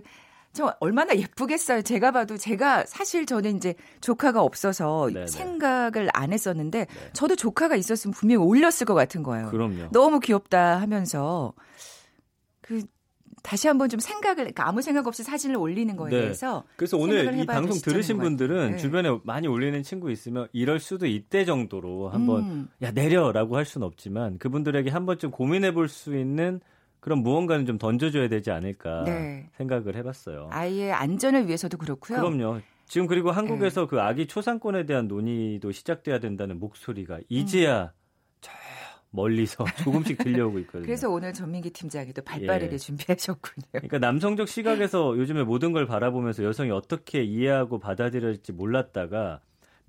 저 0.52 0.74
얼마나 0.80 1.14
예쁘겠어요. 1.14 1.82
제가 1.82 2.10
봐도 2.10 2.36
제가 2.36 2.84
사실 2.86 3.24
저는 3.24 3.56
이제 3.56 3.74
조카가 4.00 4.42
없어서 4.42 5.08
네네. 5.12 5.26
생각을 5.28 6.08
안 6.12 6.32
했었는데 6.32 6.86
네. 6.86 7.10
저도 7.12 7.36
조카가 7.36 7.76
있었으면 7.76 8.12
분명히 8.14 8.44
올렸을 8.44 8.84
것 8.86 8.94
같은 8.94 9.22
거예요. 9.22 9.48
그럼요. 9.50 9.90
너무 9.92 10.18
귀엽다 10.18 10.80
하면서 10.80 11.52
그 12.60 12.82
다시 13.42 13.68
한번 13.68 13.88
좀 13.88 14.00
생각을 14.00 14.36
그러니까 14.36 14.68
아무 14.68 14.82
생각 14.82 15.06
없이 15.06 15.22
사진을 15.22 15.56
올리는 15.56 15.94
거에 15.96 16.10
네. 16.10 16.20
대해서 16.20 16.64
그래서 16.76 16.98
오늘 16.98 17.38
이 17.38 17.46
방송 17.46 17.78
들으신. 17.80 18.18
분들은 18.18 18.72
네. 18.72 18.76
주변에 18.76 19.08
많이 19.24 19.48
올리는 19.48 19.82
친구 19.82 20.10
있으면 20.10 20.48
이럴 20.52 20.78
수도 20.78 21.06
있대 21.06 21.44
정도로 21.44 22.10
한번 22.10 22.42
음. 22.42 22.68
야 22.82 22.90
내려라고 22.90 23.56
할 23.56 23.64
수는 23.64 23.86
없지만 23.86 24.36
그분들에게 24.38 24.90
한 24.90 25.06
번쯤 25.06 25.30
고민해 25.30 25.72
볼 25.74 25.88
수 25.88 26.14
있는 26.16 26.60
그런 27.00 27.22
무언가는 27.22 27.64
좀 27.66 27.78
던져줘야 27.78 28.28
되지 28.28 28.50
않을까 28.50 29.04
네. 29.04 29.50
생각을 29.56 29.96
해봤어요. 29.96 30.50
아이의 30.52 30.92
안전을 30.92 31.46
위해서도 31.46 31.78
그렇고요. 31.78 32.18
그럼요. 32.18 32.60
지금 32.86 33.06
그리고 33.06 33.30
네. 33.30 33.36
한국에서 33.36 33.86
그 33.86 34.00
아기 34.00 34.26
초상권에 34.26 34.84
대한 34.84 35.08
논의도 35.08 35.72
시작돼야 35.72 36.18
된다는 36.18 36.58
목소리가 36.58 37.20
이제야 37.28 37.92
저 38.40 38.52
멀리서 39.10 39.64
조금씩 39.82 40.18
들려오고 40.18 40.58
있거든요. 40.60 40.84
그래서 40.84 41.08
오늘 41.08 41.32
전민기 41.32 41.70
팀장이 41.70 42.12
또 42.12 42.22
발빠르게 42.22 42.74
예. 42.74 42.78
준비하셨군요. 42.78 43.66
그러니까 43.72 43.98
남성적 43.98 44.48
시각에서 44.48 45.16
요즘에 45.16 45.44
모든 45.44 45.72
걸 45.72 45.86
바라보면서 45.86 46.44
여성이 46.44 46.70
어떻게 46.70 47.22
이해하고 47.22 47.78
받아들일지 47.78 48.52
몰랐다가 48.52 49.40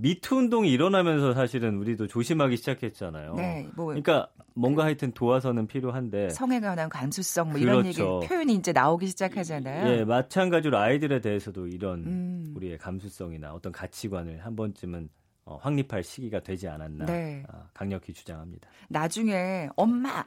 미투 0.02 0.36
운동이 0.36 0.72
일어나면서 0.72 1.34
사실은 1.34 1.78
우리도 1.78 2.08
조심하기 2.08 2.58
시작했잖아요. 2.58 3.36
네, 3.36 3.70
뭐 3.76 3.88
그러니까 3.88 4.28
뭔가 4.56 4.84
하여튼 4.84 5.12
도와서는 5.12 5.68
필요한데 5.68 6.30
성에 6.30 6.60
관한 6.60 6.90
감수성 6.90 7.50
뭐 7.50 7.60
이런 7.60 7.86
얘기 7.86 7.98
그렇죠. 7.98 8.28
표현이 8.28 8.56
이제 8.56 8.72
나오기 8.72 9.08
시작하잖아요. 9.08 9.88
예, 9.92 10.04
마찬가지로 10.04 10.78
아이들에 10.78 11.22
대해서도 11.22 11.68
이런 11.68 12.04
음. 12.06 12.54
우리의 12.56 12.80
감수성이나 12.80 13.54
어떤 13.54 13.72
가치관을 13.72 14.44
한 14.44 14.56
번쯤은 14.56 15.10
어, 15.46 15.58
확립할 15.62 16.04
시기가 16.04 16.40
되지 16.40 16.68
않았나 16.68 17.06
네. 17.06 17.44
아, 17.48 17.68
강력히 17.74 18.14
주장합니다. 18.14 18.70
나중에 18.90 19.70
엄마 19.76 20.26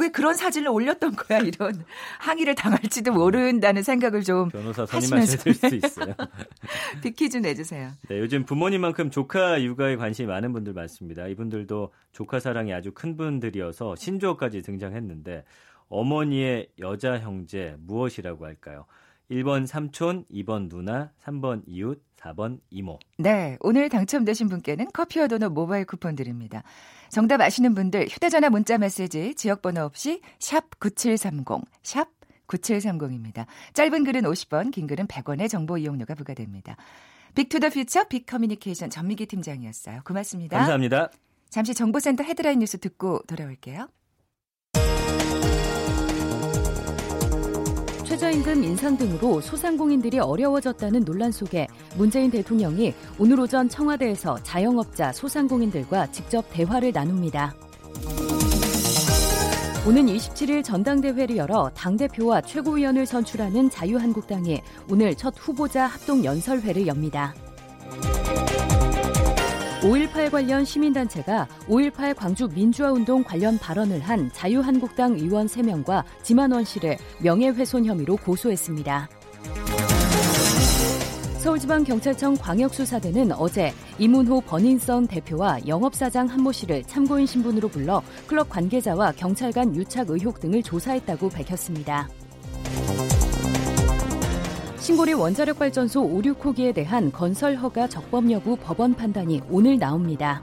왜 0.00 0.08
그런 0.08 0.34
사진을 0.34 0.68
올렸던 0.68 1.14
거야 1.14 1.38
이런 1.44 1.84
항의를 2.18 2.54
당할지도 2.54 3.12
모른다는 3.12 3.82
생각을 3.82 4.22
좀 4.22 4.48
변호사. 4.48 4.86
선임하셔야 4.86 5.36
될수 5.36 5.74
있어요. 5.76 6.14
비키 7.02 7.28
좀 7.28 7.42
내주세요. 7.42 7.90
네, 8.08 8.18
요즘 8.18 8.44
부모님만큼 8.44 9.10
조카 9.10 9.62
육아에 9.62 9.96
관심이 9.96 10.26
많은 10.26 10.52
분들 10.52 10.72
많습니다. 10.72 11.26
이분들도 11.26 11.92
조카 12.12 12.40
사랑이 12.40 12.72
아주 12.72 12.92
큰 12.92 13.16
분들이어서 13.16 13.96
신조어까지 13.96 14.62
등장했는데 14.62 15.44
어머니의 15.88 16.68
여자 16.78 17.18
형제 17.18 17.76
무엇이라고 17.80 18.46
할까요? 18.46 18.86
1번 19.30 19.66
삼촌, 19.66 20.24
2번 20.30 20.68
누나, 20.68 21.12
3번 21.24 21.62
이웃, 21.66 22.02
4번 22.18 22.60
이모. 22.70 22.98
네, 23.16 23.56
오늘 23.60 23.88
당첨되신 23.88 24.48
분께는 24.48 24.88
커피와 24.92 25.28
도넛 25.28 25.52
모바일 25.52 25.84
쿠폰 25.84 26.16
드립니다. 26.16 26.62
정답 27.08 27.40
아시는 27.40 27.74
분들 27.74 28.08
휴대전화 28.08 28.50
문자 28.50 28.76
메시지 28.76 29.34
지역번호 29.34 29.82
없이 29.82 30.20
샵 30.38 30.78
9730, 30.80 31.64
샵 31.82 32.08
9730입니다. 32.48 33.46
짧은 33.74 34.04
글은 34.04 34.22
50원, 34.22 34.72
긴 34.72 34.86
글은 34.86 35.06
100원의 35.06 35.48
정보 35.48 35.78
이용료가 35.78 36.14
부과됩니다. 36.14 36.76
Big 37.34 37.48
to 37.48 37.56
the 37.56 37.70
Future 37.70 38.08
빅커뮤니케이션 38.08 38.90
전민기 38.90 39.26
팀장이었어요. 39.26 40.00
고맙습니다. 40.04 40.58
감사합니다. 40.58 41.10
잠시 41.48 41.74
정보센터 41.74 42.24
헤드라인 42.24 42.58
뉴스 42.58 42.78
듣고 42.78 43.22
돌아올게요. 43.28 43.88
최저임금 48.20 48.64
인상 48.64 48.98
등으로 48.98 49.40
소상공인들이 49.40 50.18
어려워졌다는 50.18 51.06
논란 51.06 51.32
속에 51.32 51.66
문재인 51.96 52.30
대통령이 52.30 52.92
오늘 53.18 53.40
오전 53.40 53.66
청와대에서 53.66 54.42
자영업자 54.42 55.10
소상공인들과 55.10 56.12
직접 56.12 56.44
대화를 56.50 56.92
나눕니다. 56.92 57.54
오는 59.88 60.04
27일 60.04 60.62
전당대회를 60.62 61.38
열어 61.38 61.70
당대표와 61.70 62.42
최고위원을 62.42 63.06
선출하는 63.06 63.70
자유한국당이 63.70 64.60
오늘 64.90 65.14
첫 65.14 65.32
후보자 65.38 65.86
합동 65.86 66.22
연설회를 66.22 66.86
엽니다. 66.86 67.34
5.18 69.80 70.30
관련 70.30 70.62
시민단체가 70.62 71.48
5.18 71.66 72.14
광주 72.14 72.46
민주화운동 72.48 73.24
관련 73.24 73.58
발언을 73.58 74.00
한 74.00 74.30
자유한국당 74.32 75.14
의원 75.14 75.46
3명과 75.46 76.04
지만원 76.22 76.64
씨를 76.64 76.98
명예훼손 77.22 77.86
혐의로 77.86 78.16
고소했습니다. 78.18 79.08
서울지방경찰청 81.38 82.36
광역수사대는 82.36 83.32
어제 83.32 83.72
이문호 83.98 84.42
버닝썬 84.42 85.06
대표와 85.06 85.66
영업사장 85.66 86.26
한모 86.26 86.52
씨를 86.52 86.84
참고인 86.84 87.24
신분으로 87.24 87.68
불러 87.68 88.02
클럽 88.26 88.50
관계자와 88.50 89.12
경찰 89.12 89.50
간 89.50 89.74
유착 89.74 90.10
의혹 90.10 90.40
등을 90.40 90.62
조사했다고 90.62 91.30
밝혔습니다. 91.30 92.06
신고리 94.80 95.12
원자력 95.12 95.58
발전소 95.58 96.02
5, 96.02 96.22
6호기에 96.22 96.74
대한 96.74 97.12
건설 97.12 97.54
허가 97.56 97.86
적법 97.86 98.30
여부 98.30 98.56
법원 98.56 98.94
판단이 98.94 99.42
오늘 99.50 99.78
나옵니다. 99.78 100.42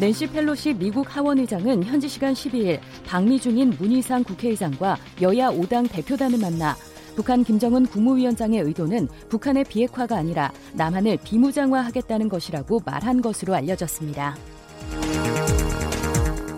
낸시 0.00 0.26
펠로시 0.26 0.74
미국 0.74 1.16
하원의장은 1.16 1.84
현지 1.84 2.08
시간 2.08 2.32
12일 2.32 2.80
방미 3.06 3.38
중인 3.38 3.76
문희상 3.78 4.24
국회의장과 4.24 4.96
여야 5.22 5.50
5당 5.50 5.88
대표단을 5.90 6.38
만나 6.40 6.74
북한 7.14 7.44
김정은 7.44 7.86
국무위원장의 7.86 8.60
의도는 8.60 9.08
북한의 9.28 9.64
비핵화가 9.64 10.16
아니라 10.16 10.50
남한을 10.72 11.18
비무장화하겠다는 11.22 12.28
것이라고 12.28 12.80
말한 12.84 13.22
것으로 13.22 13.54
알려졌습니다. 13.54 14.36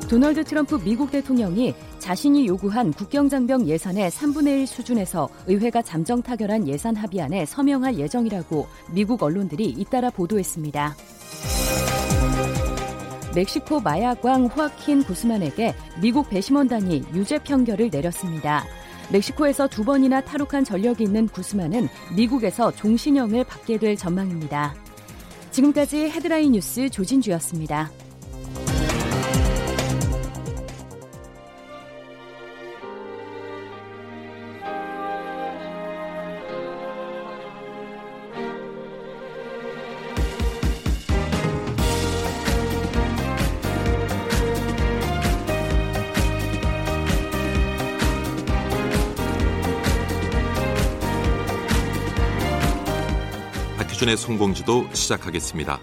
도널드 0.09 0.45
트럼프 0.45 0.79
미국 0.83 1.11
대통령이 1.11 1.75
자신이 2.03 2.49
요구한 2.49 2.93
국경장병 2.93 3.69
예산의 3.69 4.11
3분의 4.11 4.62
1 4.62 4.67
수준에서 4.67 5.29
의회가 5.47 5.83
잠정 5.83 6.21
타결한 6.21 6.67
예산 6.67 6.97
합의안에 6.97 7.47
서명할 7.47 7.97
예정이라고 7.97 8.67
미국 8.91 9.23
언론들이 9.23 9.67
잇따라 9.67 10.11
보도했습니다. 10.11 10.97
멕시코 13.37 13.79
마야광 13.79 14.47
호아킨 14.47 15.05
구스만에게 15.05 15.77
미국 16.03 16.29
배심원단이 16.29 17.05
유죄 17.15 17.38
판결을 17.38 17.88
내렸습니다. 17.93 18.65
멕시코에서 19.12 19.69
두 19.69 19.85
번이나 19.85 20.21
탈옥한 20.23 20.65
전력이 20.65 21.05
있는 21.05 21.29
구스만은 21.29 21.88
미국에서 22.17 22.73
종신형을 22.73 23.45
받게 23.45 23.79
될 23.79 23.97
전망입니다. 23.97 24.75
지금까지 25.53 26.11
헤드라인 26.11 26.51
뉴스 26.51 26.91
조진주였습니다. 26.91 27.93
박희준의 54.03 54.17
성공지도 54.17 54.93
시작하겠습니다. 54.93 55.79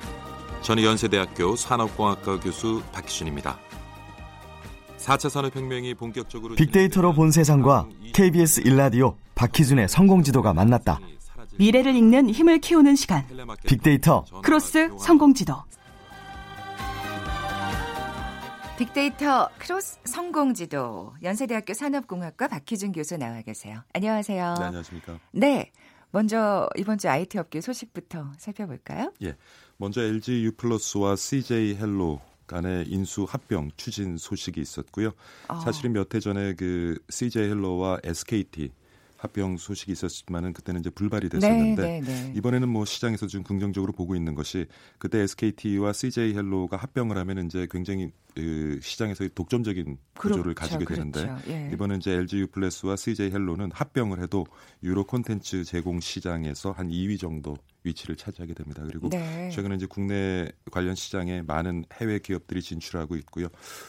저는 0.61 0.83
연세대학교 0.83 1.55
산업공학과 1.55 2.39
교수 2.39 2.81
박희준입니다. 2.91 3.57
4차 4.97 5.29
산업혁명이 5.29 5.93
본격적으로 5.95 6.55
빅데이터로 6.55 7.13
본 7.13 7.31
세상과 7.31 7.87
KBS 8.13 8.61
일라디오 8.61 9.15
박희준의 9.35 9.87
성공지도가 9.87 10.53
만났다. 10.53 10.99
미래를 11.57 11.95
읽는 11.95 12.29
힘을 12.29 12.59
키우는 12.59 12.95
시간. 12.95 13.25
빅데이터 13.65 14.25
크로스 14.43 14.89
성공지도. 14.99 15.55
빅데이터 18.77 19.49
크로스 19.57 19.99
성공지도 20.03 21.13
연세대학교 21.23 21.73
산업공학과 21.73 22.47
박희준 22.49 22.91
교수 22.91 23.17
나와 23.17 23.41
계세요. 23.41 23.81
안녕하세요. 23.93 24.55
네, 24.59 24.65
안녕하십니까. 24.65 25.19
네. 25.31 25.71
먼저 26.11 26.67
이번 26.77 26.97
주 26.97 27.07
IT 27.09 27.37
업계 27.37 27.61
소식부터 27.61 28.31
살펴볼까요? 28.37 29.13
예. 29.23 29.35
먼저 29.77 30.01
LG 30.01 30.43
U+와 30.45 31.15
CJ 31.15 31.75
헬로 31.77 32.19
간의 32.47 32.87
인수 32.87 33.25
합병 33.29 33.69
추진 33.77 34.17
소식이 34.17 34.59
있었고요. 34.59 35.11
어. 35.47 35.59
사실은 35.59 35.93
몇 35.93 36.13
해 36.15 36.19
전에 36.19 36.55
그 36.55 36.97
CJ 37.09 37.43
헬로와 37.49 37.99
SKT 38.03 38.71
합병 39.17 39.57
소식이 39.57 39.91
있었지만은 39.91 40.53
그때는 40.53 40.79
이제 40.79 40.89
불발이 40.89 41.29
됐었는데 41.29 41.81
네, 41.81 42.01
네, 42.01 42.07
네. 42.07 42.33
이번에는 42.35 42.67
뭐 42.69 42.85
시장에서 42.85 43.27
좀 43.27 43.43
긍정적으로 43.43 43.91
보고 43.91 44.15
있는 44.15 44.33
것이 44.33 44.65
그때 44.97 45.19
SKT와 45.19 45.93
CJ 45.93 46.33
헬로가 46.33 46.77
합병을 46.77 47.17
하면 47.17 47.45
이제 47.45 47.67
굉장히 47.69 48.11
그 48.41 48.79
시장에서의 48.81 49.31
독점적인 49.35 49.97
구조를 50.17 50.53
그렇죠, 50.53 50.59
가지게 50.59 50.85
그렇죠. 50.85 51.11
되는데 51.11 51.51
예. 51.51 51.69
이번에 51.73 51.95
이제 51.95 52.11
LG 52.11 52.39
U 52.39 52.47
플러스와 52.47 52.95
CJ 52.95 53.31
헬로는 53.31 53.71
합병을 53.73 54.21
해도 54.21 54.45
유로 54.83 55.03
콘텐츠 55.05 55.63
제공 55.63 55.99
시장에서 55.99 56.71
한 56.71 56.89
2위 56.89 57.19
정도 57.19 57.57
위치를 57.83 58.15
차지하게 58.15 58.53
됩니다. 58.53 58.83
그리고 58.85 59.09
네. 59.09 59.49
최근에 59.49 59.75
이제 59.75 59.85
국내 59.85 60.51
관련 60.71 60.95
시장에 60.95 61.41
많은 61.41 61.85
해외 61.93 62.19
기업들이 62.19 62.61
진출하고 62.61 63.15
있고요. 63.17 63.47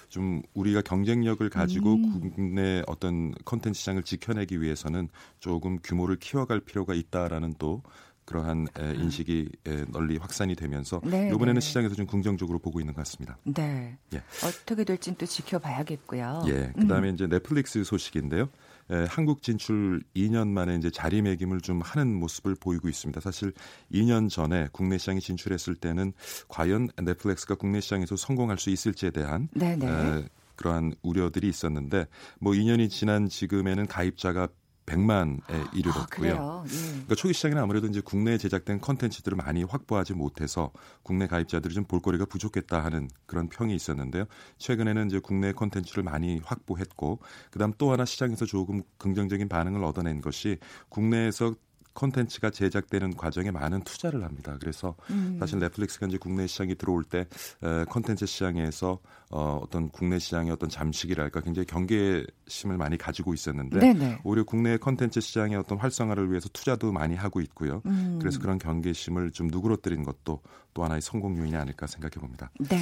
좀 0.08 0.42
우리가 0.54 0.82
경쟁력을 0.82 1.48
가지고 1.48 1.94
음. 1.94 2.30
국내 2.30 2.82
어떤 2.86 3.32
콘텐츠 3.44 3.80
시장을 3.80 4.02
지켜내기 4.02 4.60
위해서는 4.62 5.08
조금 5.40 5.78
규모를 5.82 6.16
키워갈 6.16 6.60
필요가 6.60 6.94
있다라는 6.94 7.54
또 7.58 7.82
그러한 8.30 8.68
에, 8.78 8.94
인식이 8.94 9.48
에, 9.66 9.84
널리 9.88 10.16
확산이 10.16 10.54
되면서 10.54 11.00
네, 11.02 11.30
이번에는 11.34 11.54
네. 11.54 11.60
시장에서 11.60 11.96
좀 11.96 12.06
긍정적으로 12.06 12.60
보고 12.60 12.78
있는 12.78 12.94
것 12.94 13.00
같습니다. 13.00 13.36
네. 13.42 13.98
예. 14.14 14.22
어떻게 14.46 14.84
될지는 14.84 15.16
또 15.18 15.26
지켜봐야겠고요. 15.26 16.44
예. 16.46 16.72
음. 16.76 16.82
그다음에 16.82 17.10
이제 17.10 17.26
넷플릭스 17.26 17.82
소식인데요. 17.82 18.48
에, 18.92 19.04
한국 19.08 19.42
진출 19.42 20.04
2년 20.14 20.46
만에 20.46 20.76
이제 20.76 20.90
자리매김을 20.90 21.60
좀 21.60 21.80
하는 21.80 22.14
모습을 22.14 22.54
보이고 22.54 22.88
있습니다. 22.88 23.20
사실 23.20 23.52
2년 23.92 24.30
전에 24.30 24.68
국내 24.70 24.96
시장에 24.96 25.18
진출했을 25.18 25.74
때는 25.74 26.12
과연 26.46 26.88
넷플릭스가 27.02 27.56
국내 27.56 27.80
시장에서 27.80 28.14
성공할 28.14 28.58
수 28.58 28.70
있을지에 28.70 29.10
대한 29.10 29.48
네 29.54 29.74
네. 29.74 29.88
에, 29.88 30.24
그러한 30.54 30.94
우려들이 31.02 31.48
있었는데 31.48 32.06
뭐 32.38 32.52
2년이 32.52 32.90
지난 32.90 33.28
지금에는 33.28 33.86
가입자가 33.86 34.48
100만에 34.90 35.40
아, 35.48 35.70
이르렀고요. 35.72 36.06
그래요. 36.08 36.64
예. 36.66 36.90
그러니까 36.90 37.14
초기 37.14 37.34
시장에는 37.34 37.62
아무래도 37.62 37.86
이제 37.86 38.00
국내에 38.00 38.38
제작된 38.38 38.80
컨텐츠들을 38.80 39.36
많이 39.36 39.62
확보하지 39.64 40.14
못해서 40.14 40.72
국내 41.02 41.26
가입자들이 41.26 41.74
좀 41.74 41.84
볼거리가 41.84 42.26
부족했다 42.26 42.82
하는 42.84 43.08
그런 43.26 43.48
평이 43.48 43.74
있었는데요. 43.74 44.24
최근에는 44.58 45.06
이제 45.06 45.20
국내 45.20 45.52
컨텐츠를 45.52 46.02
많이 46.02 46.40
확보했고 46.44 47.20
그다음 47.50 47.72
또 47.78 47.92
하나 47.92 48.04
시장에서 48.04 48.46
조금 48.46 48.82
긍정적인 48.98 49.48
반응을 49.48 49.84
얻어낸 49.84 50.20
것이 50.20 50.58
국내에서 50.88 51.54
컨텐츠가 51.94 52.50
제작되는 52.50 53.16
과정에 53.16 53.50
많은 53.50 53.82
투자를 53.82 54.24
합니다. 54.24 54.56
그래서 54.60 54.94
음. 55.10 55.36
사실 55.38 55.58
넷플릭스가 55.58 56.06
이제 56.06 56.18
국내 56.18 56.46
시장이 56.46 56.74
들어올 56.76 57.04
때 57.04 57.26
에, 57.62 57.84
컨텐츠 57.88 58.26
시장에서 58.26 58.98
어, 59.30 59.60
어떤 59.62 59.88
국내 59.90 60.18
시장의 60.18 60.52
어떤 60.52 60.68
잠식이랄까 60.68 61.40
굉장히 61.40 61.66
경계심을 61.66 62.76
많이 62.76 62.96
가지고 62.98 63.34
있었는데 63.34 63.78
네네. 63.78 64.20
오히려 64.24 64.44
국내 64.44 64.76
컨텐츠 64.76 65.20
시장의 65.20 65.56
어떤 65.56 65.78
활성화를 65.78 66.30
위해서 66.30 66.48
투자도 66.52 66.92
많이 66.92 67.14
하고 67.14 67.40
있고요. 67.40 67.82
음. 67.86 68.18
그래서 68.20 68.40
그런 68.40 68.58
경계심을 68.58 69.32
좀 69.32 69.48
누그러뜨린 69.48 70.04
것도 70.04 70.40
또 70.74 70.84
하나의 70.84 71.00
성공 71.00 71.36
요인이 71.36 71.56
아닐까 71.56 71.86
생각해 71.86 72.12
봅니다. 72.14 72.50
네. 72.58 72.78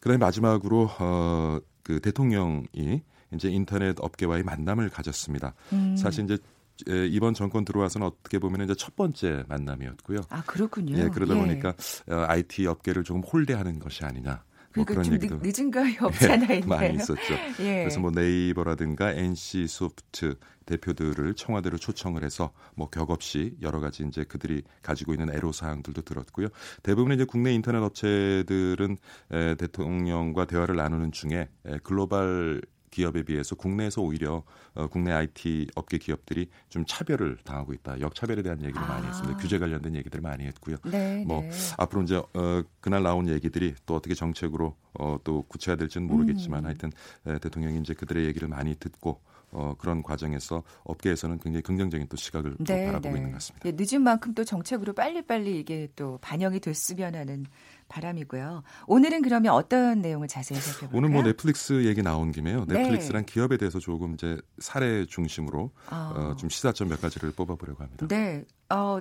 그다음에 0.00 0.18
마지막으로 0.18 0.90
어, 0.98 1.58
그 1.82 2.00
대통령이 2.00 3.02
이제 3.34 3.48
인터넷 3.48 3.96
업계와의 4.00 4.42
만남을 4.42 4.88
가졌습니다. 4.90 5.54
음. 5.72 5.96
사실 5.96 6.24
이제 6.24 6.34
에, 6.34 6.38
이번 6.86 7.34
정권 7.34 7.64
들어와서는 7.64 8.06
어떻게 8.06 8.38
보면 8.38 8.62
이제 8.62 8.74
첫 8.74 8.96
번째 8.96 9.44
만남이었고요. 9.48 10.20
아 10.28 10.42
그렇군요. 10.46 10.96
예, 10.98 11.08
그러다 11.08 11.34
예. 11.36 11.38
보니까 11.38 11.74
어, 12.08 12.24
IT 12.28 12.66
업계를 12.66 13.04
조금 13.04 13.22
홀대하는 13.22 13.78
것이 13.78 14.04
아니냐. 14.04 14.44
뭐 14.76 14.84
그러니까 14.84 14.92
그런 14.92 15.04
좀 15.04 15.14
얘기도 15.14 15.40
늦, 15.40 15.58
은 15.58 15.70
감이 15.70 15.96
없지 16.00 16.26
않아 16.30 16.44
있네요. 16.54 16.66
많이 16.66 16.94
있었죠. 16.94 17.34
예. 17.60 17.80
그래서 17.80 17.98
뭐 17.98 18.10
네이버라든가 18.12 19.12
NC 19.12 19.66
소프트 19.66 20.36
대표들을 20.66 21.34
청와대로 21.34 21.76
초청을 21.76 22.22
해서 22.22 22.52
뭐 22.76 22.88
격없이 22.88 23.56
여러 23.62 23.80
가지 23.80 24.04
이제 24.06 24.22
그들이 24.22 24.62
가지고 24.82 25.12
있는 25.12 25.34
애로 25.34 25.50
사항들도 25.50 26.02
들었고요. 26.02 26.48
대부분 26.84 27.12
이제 27.12 27.24
국내 27.24 27.52
인터넷 27.52 27.78
업체들은 27.78 28.96
에, 29.32 29.54
대통령과 29.56 30.44
대화를 30.44 30.76
나누는 30.76 31.10
중에 31.10 31.48
에, 31.66 31.78
글로벌 31.82 32.62
기업에 32.90 33.22
비해서 33.22 33.54
국내에서 33.54 34.02
오히려 34.02 34.42
어, 34.74 34.86
국내 34.88 35.12
IT 35.12 35.68
업계 35.74 35.98
기업들이 35.98 36.48
좀 36.68 36.84
차별을 36.86 37.38
당하고 37.44 37.72
있다. 37.72 38.00
역차별에 38.00 38.42
대한 38.42 38.60
얘기를 38.62 38.80
많이 38.80 39.06
아. 39.06 39.08
했습니다. 39.08 39.38
규제 39.38 39.58
관련된 39.58 39.94
얘기들을 39.96 40.20
많이 40.20 40.44
했고요. 40.44 40.76
네, 40.84 41.24
뭐 41.26 41.42
네. 41.42 41.50
앞으로 41.78 42.02
이제 42.02 42.16
어, 42.16 42.62
그날 42.80 43.02
나온 43.02 43.28
얘기들이 43.28 43.74
또 43.86 43.94
어떻게 43.94 44.14
정책으로 44.14 44.76
어, 44.98 45.18
또 45.24 45.42
구체화될지는 45.42 46.06
모르겠지만 46.06 46.60
음. 46.60 46.66
하여튼 46.66 46.92
에, 47.26 47.38
대통령이 47.38 47.78
이제 47.80 47.94
그들의 47.94 48.24
얘기를 48.26 48.48
많이 48.48 48.74
듣고 48.74 49.20
어, 49.52 49.74
그런 49.78 50.02
과정에서 50.02 50.62
업계에서는 50.84 51.38
굉장히 51.40 51.62
긍정적인 51.62 52.06
또 52.08 52.16
시각을 52.16 52.56
또 52.56 52.64
네, 52.64 52.86
바라보고 52.86 53.10
네. 53.10 53.18
있는 53.18 53.30
것 53.32 53.36
같습니다. 53.38 53.68
예, 53.68 53.72
늦은 53.76 54.02
만큼 54.02 54.34
또 54.34 54.44
정책으로 54.44 54.92
빨리빨리 54.92 55.58
이게 55.58 55.88
또 55.96 56.18
반영이 56.20 56.60
됐으면 56.60 57.14
하는 57.14 57.46
바람이고요. 57.88 58.62
오늘은 58.86 59.22
그러면 59.22 59.52
어떤 59.52 60.00
내용을 60.00 60.28
자세히 60.28 60.60
살펴볼까요? 60.60 60.96
오늘 60.96 61.08
뭐 61.10 61.22
넷플릭스 61.22 61.84
얘기 61.84 62.02
나온 62.02 62.30
김에요. 62.30 62.64
네. 62.66 62.78
넷플릭스란 62.78 63.24
기업에 63.24 63.56
대해서 63.56 63.78
조금 63.80 64.14
이제 64.14 64.38
사례 64.58 65.04
중심으로 65.06 65.72
아. 65.88 66.12
어, 66.14 66.36
좀 66.36 66.48
시사점 66.48 66.88
몇 66.88 67.00
가지를 67.00 67.32
뽑아보려고 67.32 67.82
합니다. 67.82 68.06
네. 68.06 68.44
어, 68.70 69.00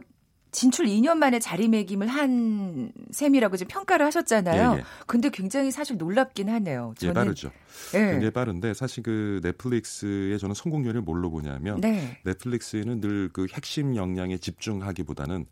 진출 0.51 0.85
2년 0.87 1.17
만에 1.17 1.39
자리매김을 1.39 2.07
한 2.07 2.91
셈이라고 3.11 3.57
지금 3.57 3.69
평가를 3.69 4.05
하셨잖아요. 4.07 4.73
예, 4.75 4.79
예. 4.79 4.83
근데 5.07 5.29
굉장히 5.29 5.71
사실 5.71 5.97
놀랍긴 5.97 6.49
하네요. 6.49 6.93
예, 7.03 7.13
빠르죠. 7.13 7.51
예. 7.93 7.99
굉장히 7.99 8.31
빠른데 8.31 8.73
사실 8.73 9.03
그 9.03 9.39
넷플릭스의 9.43 10.37
저는 10.39 10.55
성공 10.55 10.83
요인을 10.85 11.01
뭘로 11.01 11.29
보냐면 11.29 11.79
네. 11.79 12.19
넷플릭스는 12.25 12.99
늘 12.99 13.29
그 13.39 13.47
핵심 13.53 13.95
역량에 13.95 14.37
집중하기보다는 14.37 15.45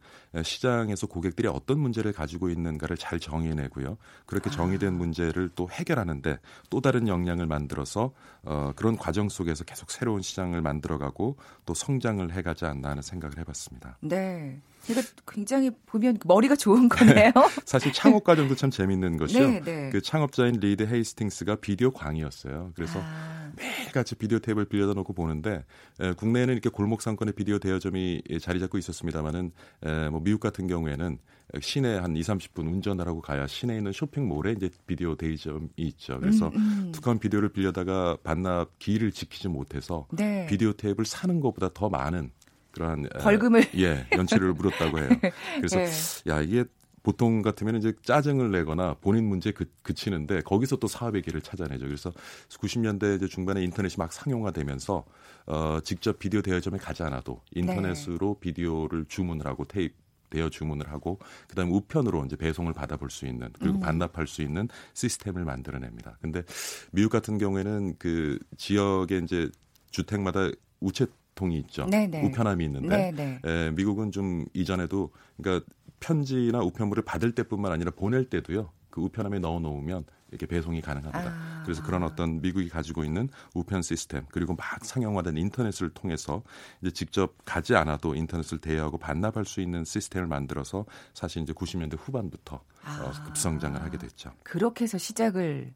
시장에서 0.44 1.08
고객들이 1.08 1.48
어떤 1.48 1.80
문제를 1.80 2.12
가지고 2.12 2.50
있는가를 2.50 2.98
잘 2.98 3.20
정의해내고요. 3.20 3.98
그렇게 4.26 4.50
정의된 4.50 4.94
아. 4.94 4.98
문제를 4.98 5.50
또 5.56 5.70
해결하는데 5.70 6.40
또 6.70 6.82
다른 6.82 7.08
역량을 7.08 7.46
만들어서 7.46 8.12
어, 8.44 8.72
그런 8.76 8.98
과정 8.98 9.30
속에서 9.30 9.64
계속 9.64 9.92
새로운 9.92 10.22
시장을 10.22 10.62
만들어가고 10.62 11.38
또 11.66 11.74
성장을 11.74 12.32
해가지 12.34 12.66
않나 12.66 12.90
하는 12.90 13.02
생각을 13.02 13.38
해봤습니다. 13.40 13.98
네. 14.02 14.62
이거 14.90 15.02
굉장히 15.28 15.72
보면 15.86 16.18
머리가 16.26 16.56
좋은 16.56 16.90
거네요. 16.90 17.32
사실 17.66 17.92
창업 17.94 18.24
과정도 18.24 18.56
참 18.56 18.70
재밌는 18.70 19.18
것이요. 19.18 19.48
네, 19.48 19.62
네. 19.62 19.90
그 19.92 20.02
창업자인 20.02 20.60
리드 20.60 20.84
헤이스팅스가 20.84 21.58
비디오 21.58 21.92
광이었어요. 21.92 22.72
그래서 22.76 23.00
아, 23.04 23.52
매일같이 23.58 24.16
비디오 24.16 24.40
테이프를 24.40 24.66
빌려다 24.66 24.94
놓고 24.94 25.14
보는데 25.14 25.66
에, 26.00 26.14
국내에는 26.14 26.54
이렇게 26.54 26.70
골목 26.70 27.02
상권의 27.02 27.34
비디오 27.34 27.60
대여점이 27.60 28.22
예, 28.30 28.40
자리 28.40 28.60
잡고 28.60 28.78
있었습니다만은 28.78 29.52
에, 29.84 30.10
뭐 30.10 30.22
미국 30.22 30.40
같은 30.40 30.68
경우에는 30.68 31.18
시내 31.62 31.98
한 31.98 32.16
2, 32.16 32.22
30분 32.22 32.68
운전을 32.68 33.08
하고 33.08 33.22
가야 33.22 33.48
시내에 33.48 33.78
있는 33.78 33.94
쇼핑몰에 33.94 34.54
이제 34.54 34.70
비디오 34.86 35.16
대여점이 35.16 35.70
있죠. 35.78 36.20
그래서 36.20 36.48
음, 36.50 36.56
음. 36.58 36.92
두꺼운 36.92 37.20
비디오를 37.20 37.50
빌려다가 37.50 38.18
반납 38.24 38.80
기일을 38.80 39.12
지키지 39.12 39.48
못해서 39.48 40.08
네. 40.12 40.46
비디오 40.48 40.74
테이프를 40.74 41.06
사는 41.06 41.40
것보다 41.40 41.70
더 41.74 41.90
많은 41.90 42.32
그러한 42.78 43.06
에, 43.06 43.20
벌금을. 43.20 43.66
예 43.78 44.06
연체를 44.12 44.54
물었다고 44.54 45.00
해요. 45.00 45.10
그래서 45.58 45.78
네. 45.78 46.32
야 46.32 46.42
이게 46.42 46.66
보통 47.08 47.42
같으면 47.42 47.78
이제 47.78 47.94
짜증을 48.04 48.52
내거나 48.52 48.96
본인 49.00 49.30
문제에 49.30 49.54
그, 49.54 49.66
그치는데 49.82 50.42
거기서 50.42 50.76
또 50.76 50.88
사업의 50.88 51.22
길을 51.22 51.40
찾아내죠. 51.40 51.86
그래서 51.86 52.12
90년대 52.50 53.16
이제 53.16 53.28
중반에 53.28 53.64
인터넷이 53.64 53.96
막 53.98 54.12
상용화되면서 54.12 55.06
어, 55.46 55.80
직접 55.86 56.20
비디오 56.20 56.42
대여점에 56.42 56.78
가지 56.78 57.04
않아도 57.04 57.42
인터넷으로 57.56 58.40
비디오를 58.42 59.06
주문을 59.08 59.46
하고 59.46 59.64
테이프 59.64 59.96
대여 60.30 60.50
주문을 60.50 60.92
하고 60.92 61.20
그다음에 61.48 61.72
우편으로 61.72 62.26
이제 62.26 62.36
배송을 62.36 62.74
받아볼 62.74 63.10
수 63.10 63.26
있는 63.26 63.50
그리고 63.58 63.78
음. 63.78 63.80
반납할 63.80 64.28
수 64.28 64.42
있는 64.42 64.68
시스템을 64.94 65.46
만들어냅니다. 65.46 66.18
근데 66.20 66.44
미국 66.92 67.10
같은 67.10 67.38
경우에는 67.38 67.96
그 67.98 68.38
지역에 68.58 69.20
이제 69.20 69.50
주택마다 69.92 70.50
우체 70.82 71.06
통이 71.38 71.58
있죠. 71.60 71.86
네네. 71.86 72.26
우편함이 72.26 72.66
있는데 72.66 73.12
네, 73.12 73.12
네. 73.12 73.40
에, 73.46 73.72
미국은 73.72 74.12
좀 74.12 74.46
이전에도 74.54 75.12
그러니까 75.38 75.66
편지나 76.00 76.60
우편물을 76.60 77.04
받을 77.04 77.32
때뿐만 77.32 77.72
아니라 77.72 77.92
보낼 77.92 78.26
때도요. 78.30 78.72
그 78.90 79.02
우편함에 79.02 79.40
넣어 79.40 79.60
놓으면 79.60 80.06
이렇게 80.32 80.46
배송이 80.46 80.82
가능합니다. 80.82 81.32
아. 81.32 81.64
그래서 81.64 81.84
그런 81.84 82.04
어떤 82.04 82.42
미국이 82.42 82.68
가지고 82.68 83.04
있는 83.04 83.30
우편 83.54 83.82
시스템 83.82 84.26
그리고 84.32 84.56
막 84.56 84.84
상용화된 84.84 85.38
인터넷을 85.38 85.90
통해서 85.92 86.44
이제 86.82 86.92
직접 86.92 87.36
가지 87.46 87.76
않아도 87.76 88.16
인터넷을 88.16 88.58
대여하고 88.58 88.98
반납할 88.98 89.46
수 89.46 89.62
있는 89.62 89.86
시스템을 89.86 90.28
만들어서 90.28 90.86
사실 91.14 91.44
이제 91.44 91.54
90년대 91.54 91.98
후반부터 92.00 92.56
어, 92.56 92.62
아. 92.84 93.24
급성장을 93.24 93.82
하게 93.82 93.98
됐죠. 93.98 94.32
그렇게 94.44 94.84
해서 94.84 94.98
시작을 94.98 95.74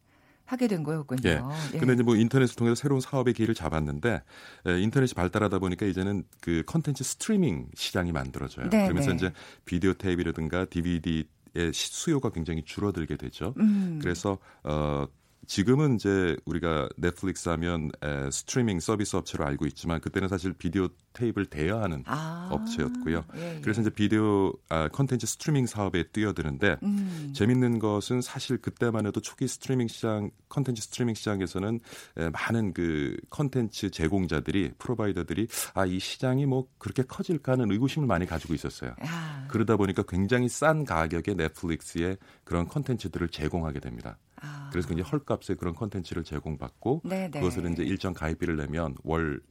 하게 0.52 0.68
된 0.68 0.84
거였군요. 0.84 1.22
예. 1.30 1.40
근데 1.80 1.94
이제 1.94 2.04
뭐 2.04 2.18
인터넷을 2.18 2.56
통해서 2.58 2.76
새로운 2.76 3.00
사업의 3.00 3.34
길을 3.34 3.56
잡았는데 3.56 4.22
에, 4.68 4.82
인터넷이 4.82 5.14
발달하다 5.14 5.60
보니까 5.60 5.86
이제는 5.86 6.26
그 6.42 6.64
컨텐츠 6.66 7.06
스트리밍 7.06 7.70
시장이 7.74 8.12
만들어져요. 8.12 8.70
네, 8.70 8.84
그러면서 8.84 9.12
네. 9.12 9.16
이제 9.16 9.32
비디오 9.64 9.94
테이프라든가 9.94 10.66
DVD의 10.66 11.72
수요가 11.74 12.32
굉장히 12.32 12.64
줄어들게 12.64 13.16
되죠. 13.16 13.54
음. 13.58 14.00
그래서 14.02 14.40
어 14.64 15.08
지금은 15.48 15.96
이제 15.96 16.36
우리가 16.46 16.90
넷플릭스 16.98 17.50
하면 17.50 17.92
에, 18.02 18.32
스트리밍 18.32 18.80
서비스 18.80 19.16
업체로 19.16 19.46
알고 19.46 19.68
있지만 19.68 20.00
그때는 20.02 20.28
사실 20.28 20.54
비디오 20.54 20.88
테이프를 21.14 21.46
대여하는 21.46 22.04
아, 22.08 22.50
업체였고요. 22.52 23.26
예, 23.36 23.58
예. 23.58 23.62
그래서 23.62 23.82
이제 23.82 23.90
비디오 23.90 24.54
아, 24.70 24.88
컨텐츠 24.88 25.28
스트리밍 25.28 25.68
사업에 25.68 26.04
뛰어드는데 26.04 26.78
음. 26.84 27.32
재밌는 27.36 27.80
것은 27.80 28.22
사실 28.22 28.58
그때만 28.58 29.06
해도 29.06 29.20
초기 29.20 29.48
스트리밍 29.48 29.88
시장 29.88 30.32
컨텐츠 30.50 30.82
스트리밍 30.82 31.14
시장에서는 31.16 31.80
에, 32.18 32.30
많은 32.30 32.74
그 32.74 33.18
컨텐츠 33.30 33.92
제공자들이 33.92 34.72
provider들이 34.80 35.48
아 35.76 35.92
이 35.92 36.00
시장이 36.00 36.46
뭐 36.46 36.68
그렇게 36.78 37.04
커질까 37.04 37.54
하는 37.54 37.70
의구심을 37.72 38.08
많이 38.08 38.26
가지고 38.26 38.54
있었어요. 38.54 38.96
아, 39.02 39.46
그러다 39.50 39.76
보니까 39.76 40.04
굉장히 40.04 40.48
싼 40.48 40.86
가격에 40.86 41.34
넷플릭스에 41.34 42.16
그런 42.46 42.68
컨텐츠들을 42.68 43.28
제공하게 43.30 43.82
됩니다. 43.82 44.18
아. 44.42 44.70
그래서 44.72 44.88
굉장히 44.88 45.10
헐값에 45.10 45.56
그런 45.56 45.74
컨텐츠를 45.76 46.24
제공받고 46.24 47.04
네네. 47.06 47.40
그것을 47.40 47.70
이제 47.72 47.84
일정 47.84 48.14
가입비를 48.14 48.58
내면 48.58 48.96
월 49.04 49.42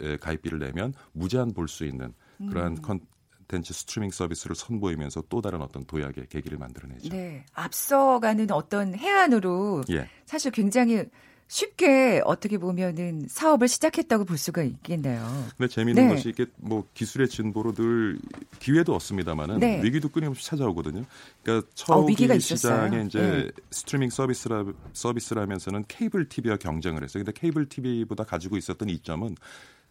에, 0.00 0.16
가입비를 0.16 0.58
내면 0.58 0.92
무제한 1.12 1.52
볼 1.52 1.68
수 1.68 1.84
있는 1.84 2.12
그러한 2.38 2.76
음. 2.76 3.00
컨텐츠 3.46 3.72
스트리밍 3.72 4.10
서비스를 4.10 4.56
선보이면서 4.56 5.22
또 5.28 5.40
다른 5.40 5.62
어떤 5.62 5.84
도약의 5.84 6.26
계기를 6.28 6.58
만들어내죠. 6.58 7.08
네. 7.08 7.44
앞서가는 7.52 8.50
어떤 8.50 8.94
혜안으로 8.96 9.82
예. 9.90 10.08
사실 10.26 10.50
굉장히 10.50 11.04
쉽게 11.48 12.22
어떻게 12.24 12.56
보면은 12.56 13.26
사업을 13.28 13.68
시작했다고 13.68 14.24
볼 14.24 14.38
수가 14.38 14.62
있겠네요. 14.62 15.22
근데 15.56 15.68
재미있는 15.68 16.08
네. 16.08 16.14
것이 16.14 16.30
이게 16.30 16.46
뭐 16.56 16.86
기술의 16.94 17.28
진보로 17.28 17.72
늘 17.72 18.18
기회도 18.58 18.94
없습니다만은 18.94 19.60
네. 19.60 19.82
위기도 19.82 20.08
끊임없이 20.08 20.46
찾아오거든요. 20.46 21.04
그러니까 21.42 21.66
어, 21.66 21.70
처음기 21.74 22.24
있었어요. 22.24 22.56
시장에 22.86 23.04
이제 23.06 23.20
네. 23.20 23.50
스트리밍 23.70 24.10
서비스라 24.10 24.64
서비스라면서는 24.94 25.84
케이블 25.88 26.28
TV와 26.28 26.56
경쟁을 26.56 27.02
했어요. 27.02 27.22
근데 27.24 27.38
케이블 27.38 27.68
TV보다 27.68 28.24
가지고 28.24 28.56
있었던 28.56 28.88
이점은 28.88 29.36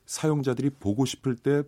사용자들이 0.05 0.71
보고 0.71 1.05
싶을 1.05 1.35
때 1.35 1.63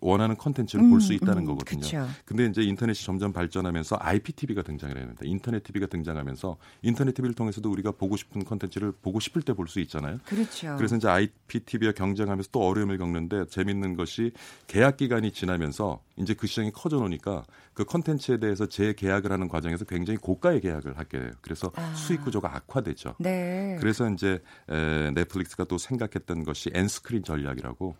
원하는 0.00 0.36
컨텐츠를 0.36 0.88
볼수 0.90 1.12
음, 1.12 1.16
있다는 1.16 1.42
음, 1.42 1.46
거거든요. 1.46 1.80
그쵸. 1.80 2.06
근데 2.24 2.46
이제 2.46 2.62
인터넷이 2.62 3.04
점점 3.04 3.32
발전하면서 3.32 3.96
IPTV가 4.00 4.62
등장을 4.62 4.96
했는데 4.96 5.26
인터넷 5.26 5.62
TV가 5.62 5.86
등장하면서 5.86 6.56
인터넷 6.82 7.12
TV를 7.14 7.34
통해서도 7.34 7.70
우리가 7.70 7.92
보고 7.92 8.16
싶은 8.16 8.44
컨텐츠를 8.44 8.92
보고 9.02 9.20
싶을 9.20 9.42
때 9.42 9.54
볼 9.54 9.68
수 9.68 9.80
있잖아요. 9.80 10.18
그렇죠. 10.26 10.74
그래서 10.76 10.96
이제 10.96 11.08
IPTV와 11.08 11.92
경쟁하면서 11.92 12.50
또 12.52 12.66
어려움을 12.66 12.98
겪는데 12.98 13.46
재밌는 13.46 13.96
것이 13.96 14.32
계약 14.66 14.96
기간이 14.98 15.32
지나면서 15.32 16.02
이제 16.16 16.34
그 16.34 16.46
시장이 16.46 16.70
커져 16.72 16.98
놓으니까 16.98 17.44
그 17.72 17.84
컨텐츠에 17.84 18.38
대해서 18.38 18.66
재계약을 18.66 19.32
하는 19.32 19.48
과정에서 19.48 19.84
굉장히 19.84 20.18
고가의 20.18 20.60
계약을 20.60 20.98
하게 20.98 21.18
돼요. 21.18 21.30
그래서 21.40 21.72
아. 21.76 21.94
수익 21.94 22.22
구조가 22.24 22.54
악화되죠. 22.54 23.14
네. 23.18 23.76
그래서 23.80 24.08
이제 24.10 24.42
에, 24.68 25.10
넷플릭스가 25.12 25.64
또 25.64 25.78
생각했던 25.78 26.44
것이 26.44 26.70
N-screen 26.74 27.22
전략이라고 27.24 27.96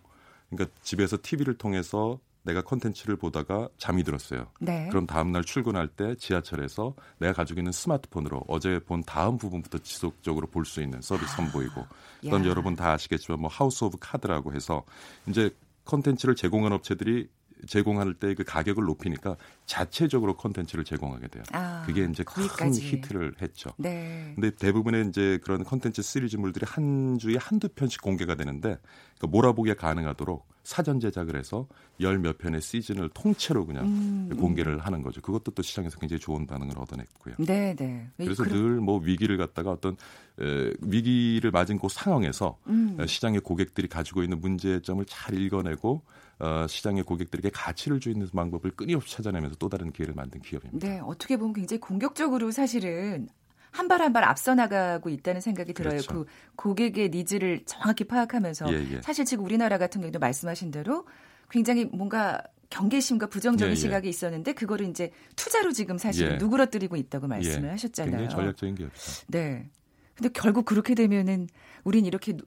그러니까 0.57 0.77
집에서 0.83 1.17
TV를 1.21 1.57
통해서 1.59 2.19
내가 2.43 2.61
컨텐츠를 2.61 3.17
보다가 3.17 3.69
잠이 3.79 4.05
들었어요. 4.05 4.47
네. 4.61 4.89
그럼 4.91 5.07
다음 5.07 5.33
날 5.33 5.43
출근할 5.45 5.89
때 5.89 6.15
지하철에서 6.17 6.95
내가 7.19 7.33
가지고 7.33 7.61
있는 7.61 7.73
스마트폰으로 7.73 8.45
어제 8.49 8.79
본 8.85 9.03
다음 9.03 9.39
부분부터 9.39 9.79
지속적으로 9.79 10.47
볼 10.49 10.65
수 10.67 10.83
있는 10.83 11.01
서비스 11.01 11.35
선보이고 11.37 11.87
그다음 12.21 12.43
아, 12.43 12.45
야. 12.45 12.49
여러분 12.51 12.77
다 12.77 12.93
아시겠지만 12.93 13.41
뭐 13.41 13.49
House 13.49 13.83
of 13.85 13.97
Cards라고 13.99 14.53
해서 14.53 14.85
이제 15.27 15.51
컨텐츠를 15.87 16.35
제공한 16.37 16.73
업체들이 16.73 17.29
제공할 17.67 18.15
때 18.15 18.35
그 18.35 18.45
가격을 18.45 18.85
높이니까 18.85 19.37
자체적으로 19.67 20.37
컨텐츠를 20.37 20.85
제공하게 20.85 21.29
돼요. 21.29 21.43
아, 21.53 21.83
그게 21.87 22.05
이제 22.05 22.23
큰 22.25 22.43
거기까지. 22.47 22.81
히트를 22.81 23.35
했죠. 23.41 23.71
네. 23.77 24.33
근데 24.35 24.51
대부분의 24.51 25.09
이제 25.09 25.39
그런 25.43 25.63
컨텐츠 25.65 26.03
시리즈물들이 26.03 26.67
한 26.69 27.19
주에 27.19 27.37
한두 27.39 27.69
편씩 27.69 28.03
공개가 28.03 28.35
되는데 28.35 28.79
그 29.19 29.27
몰아보기가 29.27 29.77
가능하도록 29.77 30.47
사전 30.65 30.99
제작을 30.99 31.37
해서 31.37 31.67
열 32.01 32.19
몇 32.19 32.39
편의 32.39 32.61
시즌을 32.63 33.11
통째로 33.11 33.67
그냥 33.67 33.85
음, 33.87 34.37
공개를 34.39 34.79
하는 34.79 35.03
거죠. 35.03 35.21
그것도 35.21 35.51
또 35.53 35.63
시장에서 35.63 35.99
굉장히 35.99 36.21
좋은 36.21 36.47
반응을 36.47 36.79
얻어냈고요. 36.79 37.35
네, 37.39 37.75
네. 37.77 38.09
그래서 38.17 38.45
늘 38.45 38.81
뭐 38.81 38.99
위기를 38.99 39.37
갖다가 39.37 39.71
어떤 39.73 39.97
에, 40.41 40.73
위기를 40.81 41.51
맞은 41.51 41.79
그 41.79 41.89
상황에서 41.91 42.59
음. 42.67 42.97
어, 42.99 43.07
시장의 43.07 43.41
고객들이 43.41 43.89
가지고 43.89 44.23
있는 44.23 44.41
문제점을 44.41 45.05
잘 45.07 45.39
읽어내고 45.39 46.03
어, 46.39 46.67
시장의 46.69 47.05
고객들에게 47.05 47.51
가치를 47.51 48.01
주는 48.01 48.27
방법을 48.35 48.73
끊임없이 48.73 49.15
찾아내면서 49.17 49.57
또 49.57 49.69
다른 49.69 49.93
기회를 49.93 50.15
만든 50.15 50.41
기업입니다. 50.41 50.87
네, 50.87 51.01
어떻게 51.01 51.37
보면 51.37 51.53
굉장히 51.55 51.81
공격적으로 51.81 52.51
사실은 52.51 53.29
한발 53.71 54.01
한 54.03 54.13
발 54.13 54.23
앞서 54.25 54.55
나가고 54.55 55.09
있다는 55.09 55.41
생각이 55.41 55.75
들어요. 55.75 55.99
그렇죠. 55.99 56.13
그 56.13 56.27
고객의 56.57 57.11
needs를 57.11 57.63
정확히 57.67 58.05
파악하면서 58.05 58.73
예, 58.73 58.93
예. 58.97 59.03
사실 59.03 59.25
지금 59.25 59.45
우리나라 59.45 59.79
같은 59.79 60.01
경우도 60.01 60.19
말씀하신 60.21 60.71
대로 60.71 61.07
굉장히 61.51 61.85
뭔가 61.87 62.41
경계심과 62.71 63.27
부정적인 63.27 63.71
예, 63.71 63.73
예. 63.73 63.77
시각이 63.77 64.09
있었는데 64.09 64.53
그거를 64.55 64.87
이제 64.89 65.11
투자로 65.37 65.73
지금 65.73 65.99
사실 65.99 66.31
예. 66.33 66.37
누그러뜨리고 66.37 66.95
있다고 66.97 67.27
말씀을 67.27 67.65
예, 67.67 67.71
하셨잖아요. 67.71 68.17
굉장히 68.17 68.31
전략적인 68.37 68.75
기업이죠. 68.77 69.27
네. 69.29 69.69
근데 70.15 70.29
결국 70.33 70.65
그렇게 70.65 70.95
되면은 70.95 71.49
우린 71.83 72.07
이렇게 72.07 72.37
누- 72.37 72.45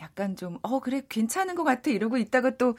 약간 0.00 0.34
좀 0.34 0.58
어 0.62 0.80
그래 0.80 1.02
괜찮은 1.08 1.54
것 1.54 1.62
같아 1.62 1.90
이러고 1.92 2.16
있다가 2.18 2.56
또 2.56 2.76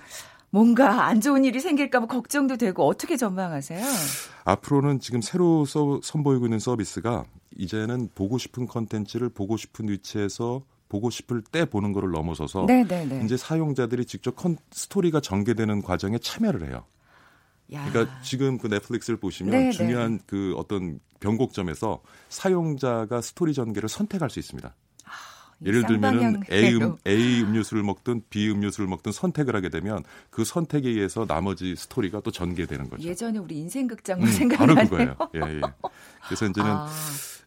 뭔가 0.55 1.07
안 1.07 1.19
좋은 1.19 1.43
일이 1.43 1.59
생길까 1.59 1.99
봐 1.99 2.05
걱정도 2.05 2.55
되고 2.55 2.87
어떻게 2.87 3.17
전망하세요? 3.17 3.85
앞으로는 4.45 5.01
지금 5.01 5.21
새로 5.21 5.65
서, 5.65 5.99
선보이고 6.01 6.45
있는 6.45 6.59
서비스가 6.59 7.25
이제는 7.57 8.07
보고 8.15 8.37
싶은 8.37 8.65
컨텐츠를 8.65 9.27
보고 9.27 9.57
싶은 9.57 9.89
위치에서 9.89 10.63
보고 10.87 11.09
싶을 11.09 11.41
때 11.41 11.65
보는 11.65 11.91
거를 11.91 12.11
넘어서서 12.11 12.67
네, 12.67 12.85
네, 12.87 13.05
네. 13.05 13.21
이제 13.25 13.35
사용자들이 13.35 14.05
직접 14.05 14.37
컨, 14.37 14.55
스토리가 14.71 15.19
전개되는 15.19 15.81
과정에 15.81 16.19
참여를 16.19 16.69
해요. 16.69 16.85
야. 17.73 17.85
그러니까 17.89 18.21
지금 18.21 18.57
그 18.57 18.67
넷플릭스를 18.67 19.19
보시면 19.19 19.51
네, 19.51 19.71
중요한 19.71 20.21
그 20.25 20.53
어떤 20.55 21.01
변곡점에서 21.19 22.01
사용자가 22.29 23.19
스토리 23.19 23.53
전개를 23.53 23.89
선택할 23.89 24.29
수 24.29 24.39
있습니다. 24.39 24.73
예를 25.65 25.85
들면은 25.85 26.43
A, 26.51 26.75
음. 26.75 26.95
A 27.07 27.41
음료수를 27.41 27.83
먹든 27.83 28.21
B 28.29 28.49
음료수를 28.49 28.87
먹든 28.87 29.11
선택을 29.11 29.55
하게 29.55 29.69
되면 29.69 30.03
그 30.29 30.45
선택에 30.45 30.89
의해서 30.89 31.25
나머지 31.25 31.75
스토리가 31.75 32.21
또 32.21 32.31
전개되는 32.31 32.89
거죠. 32.89 33.03
예전에 33.03 33.39
우리 33.39 33.57
인생 33.57 33.87
극장 33.87 34.21
음, 34.21 34.27
생각이 34.27 34.57
바로 34.59 34.73
나네요. 34.75 34.89
그거예요. 34.89 35.15
예, 35.35 35.57
예. 35.57 35.61
그래서 36.25 36.45
이제는 36.45 36.71
아, 36.71 36.87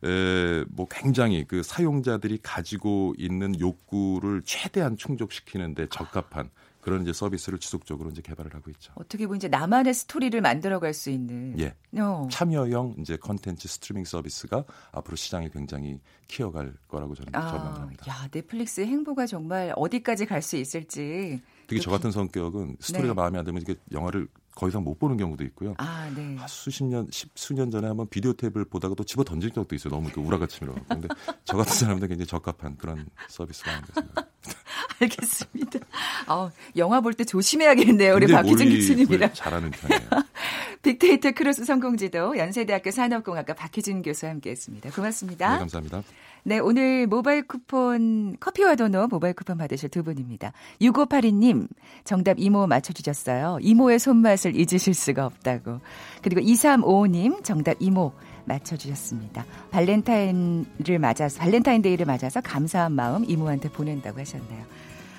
에, 0.04 0.64
뭐 0.68 0.86
굉장히 0.90 1.44
그 1.46 1.62
사용자들이 1.62 2.40
가지고 2.42 3.14
있는 3.18 3.58
욕구를 3.58 4.42
최대한 4.44 4.96
충족시키는데 4.96 5.86
적합한 5.88 6.50
그런 6.80 7.02
이제 7.02 7.12
서비스를 7.12 7.58
지속적으로 7.58 8.10
이제 8.10 8.22
개발을 8.22 8.54
하고 8.54 8.70
있죠. 8.70 8.92
어떻게 8.96 9.26
보면 9.26 9.36
이제 9.36 9.48
나만의 9.48 9.92
스토리를 9.94 10.40
만들어갈 10.40 10.94
수 10.94 11.10
있는. 11.10 11.58
예. 11.58 11.74
어. 12.00 12.28
참여형 12.30 12.96
이제 13.00 13.16
컨텐츠 13.16 13.66
스트리밍 13.68 14.04
서비스가 14.04 14.64
앞으로 14.92 15.16
시장에 15.16 15.48
굉장히 15.50 16.00
키워갈 16.28 16.74
거라고 16.88 17.14
저는 17.14 17.34
아, 17.34 17.50
전망합니다. 17.50 18.06
야 18.08 18.28
넷플릭스의 18.32 18.86
행보가 18.86 19.26
정말 19.26 19.72
어디까지 19.76 20.26
갈 20.26 20.42
수 20.42 20.56
있을지. 20.56 21.42
특히 21.66 21.82
저 21.82 21.90
같은 21.90 22.10
성격은 22.10 22.76
스토리가 22.80 23.08
네. 23.08 23.14
마음에 23.14 23.38
안 23.38 23.44
들면 23.44 23.60
이게 23.62 23.74
영화를 23.92 24.28
더 24.58 24.66
이상 24.68 24.82
못 24.82 24.98
보는 24.98 25.16
경우도 25.16 25.44
있고요. 25.44 25.74
아, 25.78 26.10
네. 26.16 26.34
한 26.36 26.48
수십 26.48 26.82
년, 26.82 27.06
십 27.12 27.30
수년 27.36 27.70
전에 27.70 27.86
한번 27.86 28.08
비디오 28.08 28.32
테이프를 28.32 28.64
보다가 28.64 28.96
또 28.96 29.04
집어 29.04 29.22
던진 29.22 29.52
적도 29.52 29.76
있어요. 29.76 29.92
너무 29.94 30.10
그 30.12 30.20
울화가 30.20 30.41
치밀어갖고. 30.41 30.80
근데 30.88 31.06
저 31.44 31.56
같은 31.56 31.72
사람들은 31.72 32.08
굉장히 32.08 32.26
적합한 32.26 32.76
그런 32.76 33.06
서비스가 33.28 33.70
아닌가 33.70 33.86
생각합니다. 33.94 34.28
알겠습니다. 35.00 35.78
아, 36.26 36.50
영화 36.76 37.00
볼 37.00 37.12
때 37.14 37.24
조심해야겠네요. 37.24 38.14
우리 38.16 38.26
박희준 38.26 38.70
교수님이랑. 38.70 39.32
잘하는 39.32 39.70
편이에요. 39.70 40.10
빅데이터 40.82 41.30
크로스 41.30 41.64
성공지도 41.64 42.36
연세대학교 42.36 42.90
산업공학과 42.90 43.54
박희준 43.54 44.02
교수와 44.02 44.32
함께했습니다. 44.32 44.90
고맙습니다. 44.90 45.52
네, 45.52 45.58
감사합니다. 45.60 46.02
네, 46.48 46.60
오늘 46.60 47.06
모바일 47.06 47.46
쿠폰, 47.46 48.34
커피와 48.40 48.74
도넛 48.74 49.10
모바일 49.10 49.34
쿠폰 49.34 49.58
받으실 49.58 49.90
두 49.90 50.02
분입니다. 50.02 50.54
6582님, 50.80 51.68
정답 52.04 52.38
이모 52.38 52.66
맞춰주셨어요. 52.66 53.58
이모의 53.60 53.98
손맛을 53.98 54.58
잊으실 54.58 54.94
수가 54.94 55.26
없다고. 55.26 55.80
그리고 56.22 56.40
2355님, 56.40 57.44
정답 57.44 57.76
이모 57.80 58.14
맞춰주셨습니다. 58.46 59.44
발렌타인을 59.70 60.98
맞아서, 60.98 61.38
발렌타인데이를 61.38 62.06
맞아서 62.06 62.40
감사한 62.40 62.92
마음 62.92 63.26
이모한테 63.28 63.68
보낸다고 63.68 64.18
하셨네요. 64.18 64.64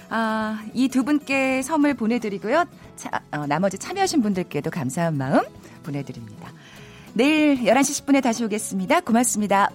아, 0.10 0.66
이 0.74 0.88
두 0.88 1.04
분께 1.04 1.62
선물 1.62 1.94
보내드리고요. 1.94 2.66
차, 2.96 3.12
어, 3.32 3.46
나머지 3.46 3.78
참여하신 3.78 4.24
분들께도 4.24 4.72
감사한 4.72 5.16
마음 5.16 5.44
보내드립니다. 5.84 6.52
내일 7.14 7.58
11시 7.58 8.04
10분에 8.08 8.24
다시 8.24 8.44
오겠습니다. 8.44 9.02
고맙습니다. 9.02 9.70